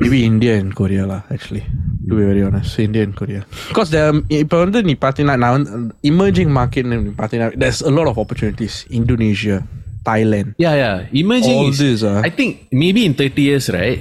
maybe 0.01 0.19
India 0.25 0.55
and 0.63 0.71
Korea 0.79 1.03
lah 1.11 1.27
actually 1.35 1.63
to 2.07 2.13
be 2.15 2.23
very 2.23 2.43
honest 2.47 2.79
India 2.79 3.03
and 3.03 3.15
Korea 3.21 3.41
because 3.71 3.91
the 3.95 4.03
இப்போ 4.43 4.57
வந்து 4.65 4.79
நீ 4.89 4.95
பார்த்தீங்கன்னா 5.05 5.37
நான் 5.45 5.55
வந்து 5.57 5.71
emerging 6.11 6.51
market 6.59 6.85
நீ 6.91 6.97
பார்த்தீங்கன்னா 7.21 7.49
there's 7.63 7.81
a 7.91 7.95
lot 7.99 8.07
of 8.13 8.17
opportunities 8.25 8.75
Indonesia 9.01 9.57
Thailand 10.11 10.49
Yeah, 10.65 10.75
yeah. 10.83 10.97
Emerging 11.23 11.57
all 11.63 11.71
is 11.73 11.81
this 11.85 12.01
uh, 12.11 12.21
I 12.29 12.31
think 12.39 12.51
maybe 12.83 13.03
in 13.09 13.13
30 13.15 13.43
years, 13.49 13.67
right? 13.79 13.99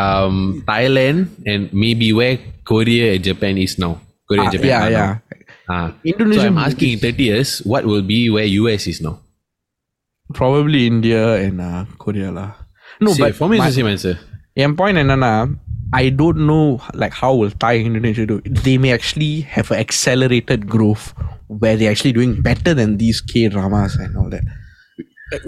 Um, 0.00 0.36
Thailand 0.72 1.18
and 1.52 1.62
maybe 1.84 2.08
where 2.18 2.36
Korea 2.70 3.06
and 3.14 3.22
Japan 3.30 3.54
is 3.66 3.74
now. 3.84 3.92
Korea 4.28 4.42
and 4.46 4.50
ah, 4.50 4.54
Japan. 4.54 4.68
yeah 4.72 4.82
are 4.86 4.92
yeah 4.96 5.06
now. 5.06 5.23
Ah. 5.68 5.88
So 5.88 5.94
Indonesia 6.12 6.46
I'm 6.46 6.58
asking 6.58 6.92
in 6.94 6.98
30 6.98 7.22
years, 7.22 7.50
what 7.64 7.84
will 7.84 8.02
be 8.02 8.30
where 8.30 8.44
US 8.62 8.86
is 8.86 9.00
now? 9.00 9.16
probably 10.32 10.86
India 10.86 11.42
and 11.42 11.60
uh, 11.60 11.84
Korea 11.98 12.30
lah 12.30 12.54
no 13.00 13.12
See, 13.12 13.22
but 13.22 13.34
for 13.34 13.48
me, 13.48 13.58
my- 13.58 13.66
it's 13.66 13.74
the 13.76 13.80
same 13.82 13.90
answer. 13.94 14.14
N 14.64 14.74
point 14.78 15.00
என்னன்னா 15.02 15.32
I 16.00 16.04
don't 16.20 16.40
know 16.48 16.64
like 17.02 17.14
how 17.20 17.30
will 17.38 17.52
Thai 17.62 17.72
and 17.78 17.86
Indonesia 17.90 18.24
do. 18.30 18.36
They 18.66 18.74
may 18.82 18.92
actually 18.96 19.32
have 19.54 19.68
an 19.74 19.78
accelerated 19.84 20.60
growth 20.74 21.04
where 21.62 21.74
they're 21.76 21.90
actually 21.94 22.14
doing 22.18 22.32
better 22.48 22.72
than 22.80 22.90
these 23.02 23.20
K 23.30 23.48
dramas 23.54 23.94
and 24.04 24.12
all 24.20 24.28
that. 24.34 24.44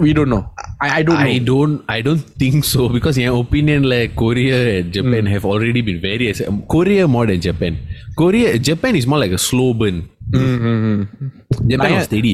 We 0.04 0.10
don't 0.18 0.30
know. 0.34 0.42
I, 0.84 0.88
I 0.98 1.02
don't 1.06 1.18
know. 1.20 1.30
I 1.34 1.38
don't 1.50 1.76
I 1.96 2.00
don't 2.06 2.24
think 2.42 2.58
so 2.72 2.82
because 2.96 3.16
in 3.18 3.26
my 3.28 3.38
opinion 3.44 3.80
like 3.92 4.10
Korea 4.22 4.58
and 4.78 4.92
Japan 4.96 5.24
Hmm. 5.24 5.32
have 5.34 5.44
already 5.52 5.82
been 5.88 6.00
very 6.00 6.26
um, 6.50 6.58
Korea 6.74 7.04
more 7.14 7.26
than 7.30 7.40
Japan. 7.48 7.74
Korea 8.22 8.48
Japan 8.68 8.94
is 9.00 9.06
more 9.12 9.20
like 9.24 9.34
a 9.40 9.42
slow 9.48 9.68
burn. 9.80 9.98
Mm-hmm. 10.38 11.68
Japan 11.72 11.94
was 11.96 12.04
steady. 12.10 12.32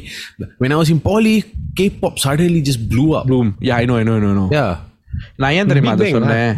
When 0.62 0.73
I 0.77 0.79
was 0.83 0.90
in 0.95 1.01
poly, 1.11 1.37
K-pop 1.79 2.14
suddenly 2.27 2.61
just 2.71 2.88
blew 2.93 3.09
up. 3.19 3.27
Bloom. 3.31 3.51
Yeah, 3.69 3.77
I 3.83 3.85
know, 3.90 3.97
I 3.97 4.05
know, 4.09 4.17
I 4.19 4.23
know, 4.25 4.33
I 4.35 4.38
know. 4.40 4.49
Yeah. 4.59 4.73
நான் 5.43 5.55
ஏன் 5.59 5.69
தெரியுமா 5.71 5.93
அதை 5.97 6.07
சொன்னேன் 6.14 6.57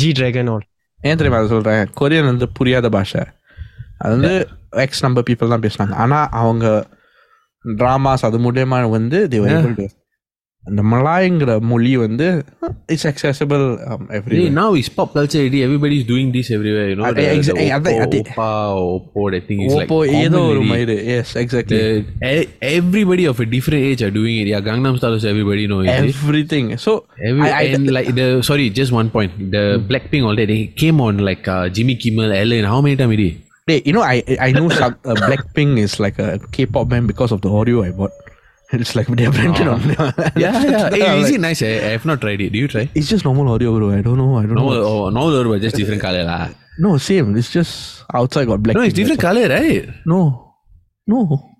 G 0.00 0.12
Dragon 0.18 0.48
all. 0.52 0.62
ஏன் 1.08 1.18
தெரியுமா 1.20 1.38
அதை 1.40 1.48
சொல்றேன் 1.54 1.82
Korean 2.00 2.30
வந்து 2.30 2.46
புரியாத 2.58 2.88
பாஷை 2.96 3.22
அது 4.02 4.12
வந்து 4.16 4.32
எக்ஸ் 4.84 5.02
நம்பர் 5.06 5.26
பீப்புள் 5.28 5.52
தான் 5.54 5.64
பேசுனாங்க 5.66 5.94
ஆனா 6.04 6.18
அவங்க 6.40 6.66
டிராமாஸ் 7.64 8.24
அது 8.28 8.38
மூலியமா 8.44 8.78
வந்து 8.98 9.18
they 9.32 9.40
were 9.44 9.52
able 9.56 9.74
to 9.80 9.86
அந்த 10.69 10.81
மலாய்ங்கிற 10.91 11.53
மொழி 11.69 11.89
வந்து 12.03 12.27
it's 12.93 13.05
accessible 13.09 13.63
um, 13.93 14.03
Hey, 14.09 14.17
everywhere 14.17 14.51
now 14.59 14.67
it's 14.79 14.89
pop 14.97 15.09
culture 15.15 15.39
already. 15.41 15.59
Everybody's 15.65 16.05
doing 16.11 16.27
this 16.35 16.47
everywhere. 16.57 16.85
You 16.91 16.95
know, 16.99 17.07
Uh, 17.09 17.11
the, 17.17 17.25
exa- 17.37 17.55
the 17.57 17.65
eh, 17.65 17.73
Oppo, 17.77 17.93
அதே- 18.05 18.21
Oppa, 18.21 18.45
Oppo, 18.93 19.23
that 19.33 19.43
thing 19.49 19.59
is 19.65 19.73
like 19.79 19.89
Oppo 19.89 19.97
ஏதோ 20.21 20.37
common 20.37 20.47
ஒரு 20.51 20.61
already. 20.61 20.69
மயிறு 20.71 20.95
yes 21.15 21.33
exactly 21.41 21.79
The, 22.23 22.31
e- 22.37 22.47
everybody 22.79 23.25
of 23.31 23.39
a 23.45 23.49
different 23.55 23.83
age 23.89 24.03
are 24.07 24.13
doing 24.19 24.37
it. 24.43 24.47
Yeah, 24.53 24.63
Gangnam 24.69 24.95
Style 25.01 25.17
is 25.19 25.25
everybody 25.33 25.65
know 25.73 25.81
it. 25.87 25.91
everything 25.99 26.67
so 26.85 26.93
Every, 27.29 27.43
I, 27.49 27.61
I, 27.61 27.67
and 27.77 27.89
like 27.97 28.11
the 28.21 28.29
sorry, 28.49 28.67
just 28.81 28.93
one 29.01 29.11
point. 29.17 29.33
The 29.57 29.65
Blackpink 29.91 30.25
all 30.29 30.37
that 30.41 30.49
they 30.55 30.61
came 30.83 30.99
on 31.07 31.23
like 31.29 31.45
uh, 31.57 31.63
Jimmy 31.77 31.97
Kimmel, 32.03 32.33
Ellen. 32.41 32.65
How 32.73 32.79
many 32.87 32.97
times 33.01 33.17
did? 33.23 33.35
Hey, 33.71 33.79
you 33.89 33.95
know, 33.97 34.05
I 34.13 34.17
I 34.47 34.51
know 34.59 34.67
some 34.81 34.95
uh, 35.11 35.17
Blackpink 35.27 35.73
is 35.87 35.95
like 36.05 36.19
a 36.19 36.31
K-pop 36.55 36.87
band 36.93 37.07
because 37.13 37.33
of 37.37 37.41
the 37.47 37.53
audio 37.59 37.79
I 37.87 37.93
bought. 37.99 38.15
It's 38.72 38.94
like 38.94 39.06
they're 39.08 39.30
branded 39.30 39.66
on. 39.66 39.80
Yeah, 40.36 40.62
yeah. 40.62 40.90
Hey, 40.90 41.20
is 41.22 41.30
it 41.30 41.40
nice? 41.40 41.62
I, 41.62 41.66
I 41.66 41.90
have 41.96 42.04
not 42.04 42.20
tried 42.20 42.40
it. 42.40 42.50
Do 42.50 42.58
you 42.58 42.68
try? 42.68 42.88
It's 42.94 43.08
just 43.08 43.24
normal 43.24 43.48
audio, 43.52 43.74
bro. 43.76 43.90
I 43.90 44.02
don't 44.02 44.18
know. 44.18 44.36
I 44.36 44.42
don't 44.42 44.54
No, 44.54 44.68
know. 44.68 44.84
oh, 44.84 45.10
no, 45.10 45.30
no, 45.42 45.48
but 45.48 45.60
just 45.62 45.76
different 45.76 46.02
color 46.02 46.22
lah. 46.24 46.48
No, 46.78 46.98
same. 46.98 47.34
It's 47.36 47.50
just 47.50 48.04
outside 48.12 48.46
got 48.46 48.62
black. 48.62 48.76
No, 48.76 48.82
it's 48.82 48.94
different 48.94 49.20
color, 49.20 49.48
right? 49.48 49.88
No, 50.04 50.54
no. 51.06 51.50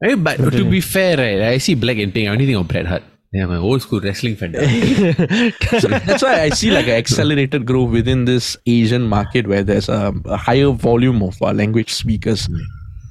Hey, 0.00 0.14
but 0.14 0.36
to 0.36 0.64
be 0.70 0.80
fair, 0.80 1.16
right? 1.16 1.42
I 1.54 1.58
see 1.58 1.74
black 1.74 1.98
and 1.98 2.14
pink. 2.14 2.28
I 2.28 2.32
only 2.32 2.46
think 2.46 2.58
of 2.58 2.68
Bret 2.68 2.86
Hart. 2.86 3.02
Yeah, 3.32 3.44
I'm 3.44 3.50
old 3.58 3.82
school 3.82 4.00
wrestling 4.00 4.36
fan. 4.36 4.54
So 5.80 5.88
that's 5.88 6.22
why 6.22 6.42
I 6.42 6.50
see 6.50 6.70
like 6.70 6.86
an 6.86 6.94
accelerated 6.94 7.66
growth 7.66 7.90
within 7.90 8.24
this 8.24 8.56
Asian 8.66 9.02
market 9.02 9.46
where 9.48 9.64
there's 9.64 9.88
a, 9.88 10.14
a 10.26 10.36
higher 10.36 10.70
volume 10.70 11.22
of 11.22 11.36
uh, 11.42 11.52
language 11.52 11.92
speakers, 11.92 12.46
hmm 12.46 12.56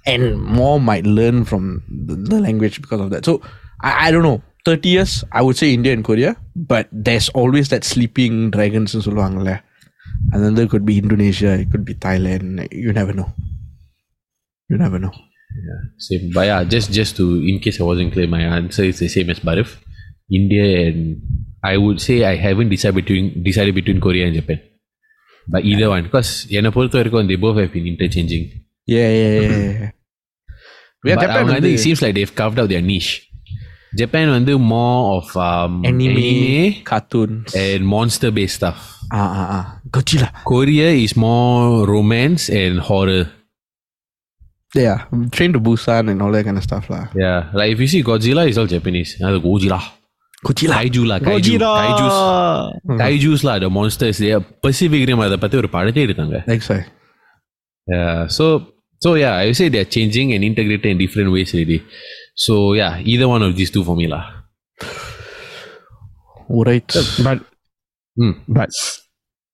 and 0.07 0.41
more 0.41 0.81
might 0.81 1.07
learn 1.07 1.45
from 1.45 1.83
the, 1.89 2.15
the 2.15 2.41
language 2.41 2.81
because 2.81 3.01
of 3.01 3.11
that. 3.11 3.25
So 3.25 3.43
I, 3.81 4.09
I 4.09 4.11
don't 4.11 4.23
know. 4.23 4.43
30 4.67 4.89
years, 4.89 5.25
I 5.33 5.41
would 5.43 5.57
say 5.57 5.73
India 5.73 5.93
and 5.93 6.05
Korea, 6.05 6.37
but 6.55 6.89
there's 6.93 7.29
always 7.31 7.71
that 7.71 7.85
sleeping 7.85 8.51
dragons 8.51 8.95
in 8.95 9.03
சொல்லுவாங்கல்ல. 9.07 9.55
And 10.33 10.45
then 10.45 10.55
there 10.57 10.69
could 10.73 10.85
be 10.85 10.97
Indonesia, 10.99 11.53
it 11.63 11.69
could 11.73 11.85
be 11.91 11.95
Thailand. 11.95 12.69
You 12.85 12.93
never 12.93 13.15
know. 13.19 13.29
You 14.69 14.77
never 14.77 14.99
know. 15.05 15.13
Same. 15.99 16.31
But 16.33 16.47
yeah, 16.51 16.65
just 16.65 16.93
just 16.93 17.17
to 17.17 17.25
in 17.51 17.59
case 17.59 17.81
I 17.81 17.85
wasn't 17.85 18.13
clear, 18.13 18.27
my 18.27 18.43
answer 18.59 18.85
is 18.91 18.99
the 18.99 19.09
same 19.09 19.31
as 19.31 19.41
Barif. 19.41 19.71
India 20.31 20.67
and 20.89 21.21
I 21.63 21.77
would 21.77 22.01
say 22.01 22.25
I 22.25 22.37
haven't 22.37 22.69
decided 22.69 22.95
between 22.95 23.43
decided 23.43 23.75
between 23.75 24.01
Korea 24.01 24.27
and 24.27 24.35
Japan. 24.35 24.61
But 25.49 25.65
either 25.65 25.89
one, 25.95 26.05
because 26.09 26.31
என்னை 26.59 26.71
பொறுத்த 26.77 26.99
வரைக்கும் 27.01 27.31
they 27.33 27.41
both 27.47 27.59
have 27.61 27.73
been 27.77 27.89
interchanging. 27.93 28.45
Yeah, 28.97 29.11
yeah, 29.23 29.33
yeah. 29.41 29.57
yeah. 29.81 29.91
Yeah, 31.07 31.17
but 31.17 31.23
Japan 31.25 31.37
அவங்க 31.37 31.53
வந்து 31.57 31.69
வந்து 31.69 31.75
it 31.77 31.83
seems 31.85 32.01
like 32.05 32.15
they've 32.17 32.37
carved 32.41 32.59
out 32.63 32.69
their 32.73 32.85
niche. 32.93 33.13
Japan 34.01 34.27
வந்து 34.31 34.53
more 34.73 35.01
of 35.17 35.29
um, 35.49 35.73
anime, 35.91 36.19
anime 36.23 36.75
cartoons. 36.91 37.53
and 37.65 37.83
monster 37.95 38.31
based 38.39 38.57
stuff. 38.61 38.81
Ah, 39.21 39.31
ah, 39.41 39.47
ah. 39.57 39.65
Godzilla. 39.95 40.29
Korea 40.53 40.89
is 41.05 41.13
more 41.27 41.87
romance 41.95 42.45
and 42.63 42.75
horror. 42.89 43.25
Yeah, 44.83 44.99
Train 45.37 45.53
to 45.55 45.61
Busan 45.69 46.11
and 46.11 46.19
all 46.23 46.33
that 46.37 46.45
kind 46.49 46.59
of 46.61 46.65
stuff 46.69 46.85
lah. 46.93 47.05
Yeah, 47.25 47.39
like 47.59 47.71
if 47.75 47.81
you 47.83 47.89
see 47.95 48.03
Godzilla, 48.11 48.43
it's 48.51 48.59
all 48.63 48.71
Japanese. 48.77 49.13
அது 49.29 49.39
Godzilla. 49.49 49.81
Godzilla. 50.49 50.77
Kaiju 50.81 51.03
lah, 51.11 51.19
kaiju. 51.29 51.55
Kaijus. 51.81 52.19
Kaijus 53.03 53.43
lah, 53.49 53.57
the 53.65 53.71
monsters. 53.79 54.19
They 54.25 54.31
are 54.37 54.45
Pacific 54.67 55.03
Rim 55.09 55.21
அதை 55.27 55.39
பத்தி 55.45 55.57
ஒரு 55.63 55.71
படத்தை 55.77 56.03
எடுத்தாங்க. 56.07 56.39
Next 56.53 56.69
time. 56.73 56.87
Yeah, 57.95 58.21
so 58.37 58.45
so 59.06 59.14
yeah, 59.14 59.36
I 59.38 59.46
would 59.46 59.56
say 59.56 59.70
they 59.70 59.78
are 59.86 59.86
changing 59.86 60.34
and 60.34 60.44
integrated 60.44 60.90
in 60.90 60.98
different 60.98 61.32
ways 61.32 61.54
already. 61.54 61.86
So 62.34 62.74
yeah, 62.74 62.98
either 62.98 63.28
one 63.28 63.44
of 63.44 63.56
these 63.56 63.70
two 63.70 63.84
for 63.84 63.96
me 63.96 64.08
lah. 64.08 64.26
Right. 66.50 66.90
But 67.22 67.46
Hmm. 68.18 68.32
but 68.48 68.72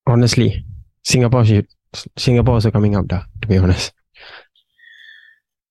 honestly, 0.08 0.64
Singapore 1.04 1.44
should 1.44 1.68
Singapore 2.16 2.54
also 2.62 2.72
coming 2.72 2.96
up, 2.96 3.08
da, 3.08 3.24
to 3.42 3.48
be 3.50 3.58
honest. 3.58 3.92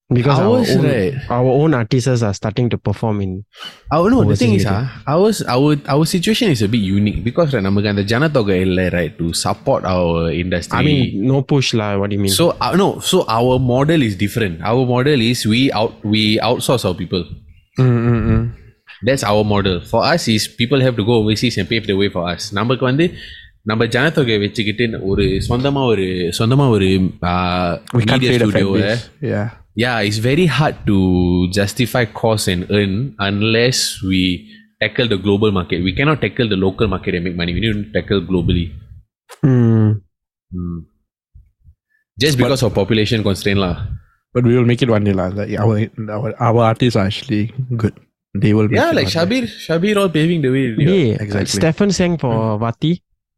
because 0.10 0.38
our 0.40 0.58
Ours, 0.58 0.70
own, 0.76 0.84
right. 0.86 1.14
our 1.36 1.52
own 1.62 1.74
artists 1.74 2.22
are 2.22 2.34
starting 2.34 2.70
to 2.70 2.78
perform 2.78 3.22
in 3.22 3.32
our 3.92 4.08
no 4.12 4.18
the 4.20 4.26
Overseas 4.26 4.40
thing 4.42 4.54
is 4.58 4.66
media. 4.66 4.74
ah 5.06 5.14
ours 5.14 5.38
our 5.54 5.72
our 5.94 6.06
situation 6.06 6.52
is 6.56 6.62
a 6.62 6.70
bit 6.74 6.84
unique 6.98 7.18
because 7.30 7.48
right, 7.54 7.66
நமக்கு 7.68 7.90
அந்த 7.94 8.04
ஜனத்தொகை 8.12 8.58
இல்லை 8.68 8.86
right 8.98 9.14
to 9.22 9.28
support 9.46 9.82
our 9.94 10.12
industry 10.44 10.78
I 10.82 10.86
mean 10.90 11.02
no 11.32 11.40
push 11.54 11.70
lah 11.82 11.90
what 12.02 12.10
do 12.12 12.18
you 12.18 12.24
mean 12.26 12.36
so 12.42 12.46
uh, 12.66 12.72
no 12.84 12.88
so 13.12 13.18
our 13.38 13.56
model 13.74 14.04
is 14.10 14.14
different 14.26 14.56
our 14.72 14.84
model 14.94 15.20
is 15.32 15.42
we 15.54 15.62
out 15.82 15.96
we 16.16 16.24
outsource 16.50 16.86
our 16.92 16.98
people 17.04 17.26
Mm, 17.84 18.44
That's 19.08 19.24
our 19.30 19.44
model. 19.54 19.78
For 19.92 20.02
us 20.12 20.24
is 20.34 20.44
people 20.62 20.80
have 20.86 20.96
to 21.00 21.04
go 21.10 21.16
overseas 21.22 21.58
and 21.62 21.68
pave 21.72 21.86
the 21.92 21.96
way 22.02 22.08
for 22.16 22.24
us. 22.34 22.44
நமக்கு 22.60 22.84
வந்து 22.90 23.06
நம்ம 23.72 23.86
ஜனத்தொகை 23.96 24.38
வச்சுக்கிட்டு 24.46 24.86
ஒரு 25.12 25.26
சொந்தமா 25.50 25.84
ஒரு 25.94 26.06
சொந்தமா 26.40 26.68
ஒரு 26.78 26.88
We 27.98 28.04
can't 28.06 28.22
media 28.22 28.32
pay 28.34 28.40
the 28.44 28.48
fan 28.48 28.54
ஸ்டுடியோவை 28.54 28.82
base. 28.88 29.06
yeah. 29.75 30.01
yeah 30.01 30.07
it's 30.09 30.19
very 30.19 30.47
hard 30.47 30.77
to 30.87 31.49
justify 31.53 32.05
cost 32.05 32.49
and 32.49 32.67
earn 32.71 33.15
unless 33.19 34.03
we 34.03 34.49
tackle 34.83 35.09
the 35.09 35.17
global 35.19 35.53
market 35.53 35.83
we 35.85 35.93
cannot 35.95 36.21
tackle 36.21 36.49
the 36.49 36.57
local 36.57 36.89
market 36.89 37.15
and 37.15 37.25
make 37.25 37.37
money 37.37 37.55
we 37.55 37.61
need 37.61 37.73
to 37.73 37.93
tackle 38.01 38.21
globally 38.23 38.73
Hmm. 39.43 40.03
Hmm. 40.53 40.79
just 42.19 42.37
because 42.37 42.63
of 42.67 42.75
population 42.75 43.23
constraint 43.23 43.59
lah 43.63 43.75
But 44.35 44.45
we 44.47 44.55
will 44.57 44.65
make 44.67 44.79
it 44.83 44.91
one 44.91 45.03
day. 45.03 45.11
lah. 45.13 45.35
Like 45.35 45.55
our, 45.59 45.91
our 46.17 46.29
our 46.39 46.61
artists 46.71 46.95
are 46.95 47.07
actually 47.11 47.51
good. 47.81 47.95
They 48.43 48.53
will 48.55 48.69
make 48.71 48.79
yeah 48.79 48.91
it 48.95 48.99
like 48.99 49.09
one 49.11 49.11
day. 49.11 49.15
Shabir 49.43 49.43
Shabir 49.63 49.95
all 50.03 50.07
paving 50.17 50.45
the 50.47 50.51
way 50.55 50.67
Yeah, 50.79 51.15
what? 51.19 51.25
exactly. 51.27 51.59
Stefan 51.59 51.91
sang 51.97 52.15
for 52.15 52.35
Vati. 52.63 52.93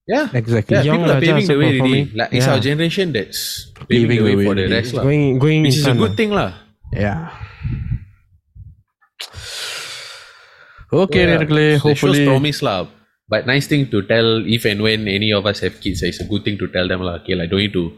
Yeah, 0.06 0.28
exactly. 0.34 0.76
Yeah, 0.76 0.82
Young 0.82 0.98
people 0.98 1.12
are 1.12 1.20
paving 1.20 1.46
the 1.46 1.58
way. 1.58 1.80
Really. 1.80 2.04
Like 2.10 2.32
yeah. 2.32 2.38
it's 2.38 2.48
our 2.48 2.58
generation 2.58 3.12
that's 3.12 3.70
paving, 3.88 4.18
the 4.18 4.22
way, 4.22 4.34
way 4.36 4.44
for 4.44 4.54
the 4.54 4.66
rest, 4.68 4.94
la. 4.94 5.02
Going, 5.02 5.38
going, 5.38 5.62
which 5.62 5.76
is 5.78 5.86
a 5.86 5.94
good 5.94 6.10
la. 6.10 6.16
thing, 6.16 6.30
lah. 6.30 6.50
Yeah. 6.92 7.30
Okay, 10.92 11.24
yeah. 11.24 11.38
Nirkle, 11.38 11.78
hopefully. 11.78 12.22
It 12.22 12.26
shows 12.26 12.26
promise, 12.26 12.62
lah. 12.62 12.88
But 13.28 13.46
nice 13.46 13.66
thing 13.66 13.88
to 13.94 14.02
tell 14.02 14.42
if 14.44 14.66
and 14.66 14.82
when 14.82 15.06
any 15.06 15.32
of 15.32 15.46
us 15.46 15.60
have 15.60 15.80
kids, 15.80 16.02
it's 16.02 16.20
a 16.20 16.24
good 16.26 16.44
thing 16.44 16.58
to 16.58 16.66
tell 16.66 16.88
them, 16.88 17.00
lah. 17.00 17.22
Okay, 17.22 17.34
like 17.38 17.50
don't 17.50 17.60
need 17.60 17.72
to. 17.72 17.94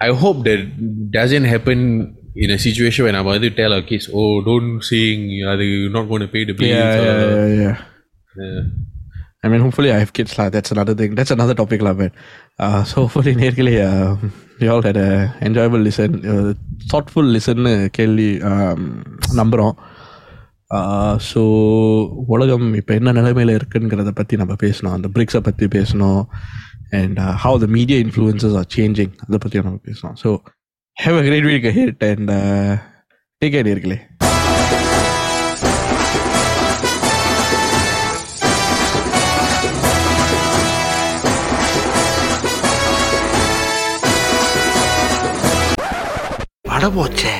I 0.00 0.08
hope 0.16 0.42
that 0.44 0.64
doesn't 1.12 1.44
happen 1.44 2.16
in 2.34 2.50
a 2.50 2.58
situation 2.58 3.04
when 3.04 3.14
I'm 3.14 3.26
about 3.26 3.42
to 3.42 3.50
tell 3.50 3.72
our 3.72 3.82
kids, 3.82 4.08
oh, 4.12 4.40
don't 4.40 4.80
sing, 4.82 5.28
you're 5.28 5.90
not 5.90 6.08
going 6.08 6.22
to 6.22 6.28
pay 6.28 6.44
the 6.44 6.52
bills. 6.52 6.68
Yeah, 6.68 6.96
yeah, 6.96 7.28
yeah, 7.28 7.46
yeah. 7.46 7.76
yeah. 8.40 8.62
I 9.45 9.49
mean, 9.49 9.61
hopefully 9.61 9.91
I 9.91 9.99
have 9.99 10.13
kids 10.13 10.33
lah. 10.37 10.49
That's 10.49 10.71
another 10.71 10.95
thing. 10.95 11.15
That's 11.15 11.31
another 11.31 11.55
topic 11.55 11.81
lah. 11.81 11.93
But 11.93 12.11
uh, 12.59 12.81
so 12.83 12.95
hopefully 13.03 13.33
நேர்களே 13.35 13.73
uh, 13.89 14.11
we 14.59 14.67
all 14.73 14.83
had 14.87 14.97
a 14.97 15.11
enjoyable 15.41 15.81
listen, 15.87 16.13
uh, 16.33 16.51
thoughtful 16.91 17.27
listen 17.37 17.59
கேள்வி 17.97 18.29
um, 18.51 18.81
நம்புகிறோம் 19.41 19.75
so 21.29 21.41
உலகம் 22.33 22.67
இப்போ 22.79 22.93
என்ன 22.99 23.13
நிலைமையில் 23.17 23.55
இருக்குங்கிறத 23.57 24.11
பற்றி 24.19 24.35
நம்ம 24.41 24.53
பேசணும் 24.63 24.95
அந்த 24.97 25.07
பிரிக்ஸை 25.15 25.41
பற்றி 25.47 25.67
பேசணும் 25.77 26.21
and 26.99 27.19
how 27.43 27.59
the 27.63 27.69
media 27.77 27.99
influences 28.05 28.57
are 28.61 28.69
changing 28.77 29.13
அதை 29.25 29.39
பற்றியும் 29.45 29.67
நம்ம 29.69 29.81
பேசணும் 29.89 30.17
so 30.23 30.31
have 30.97 31.19
a 31.21 31.25
great 31.29 31.49
week 31.51 31.69
hit 31.79 32.05
and 32.11 32.31
take 33.41 33.55
care 33.55 33.69
நேர்களே 33.71 33.99
அட 46.85 46.87
போச்சே 46.87 47.33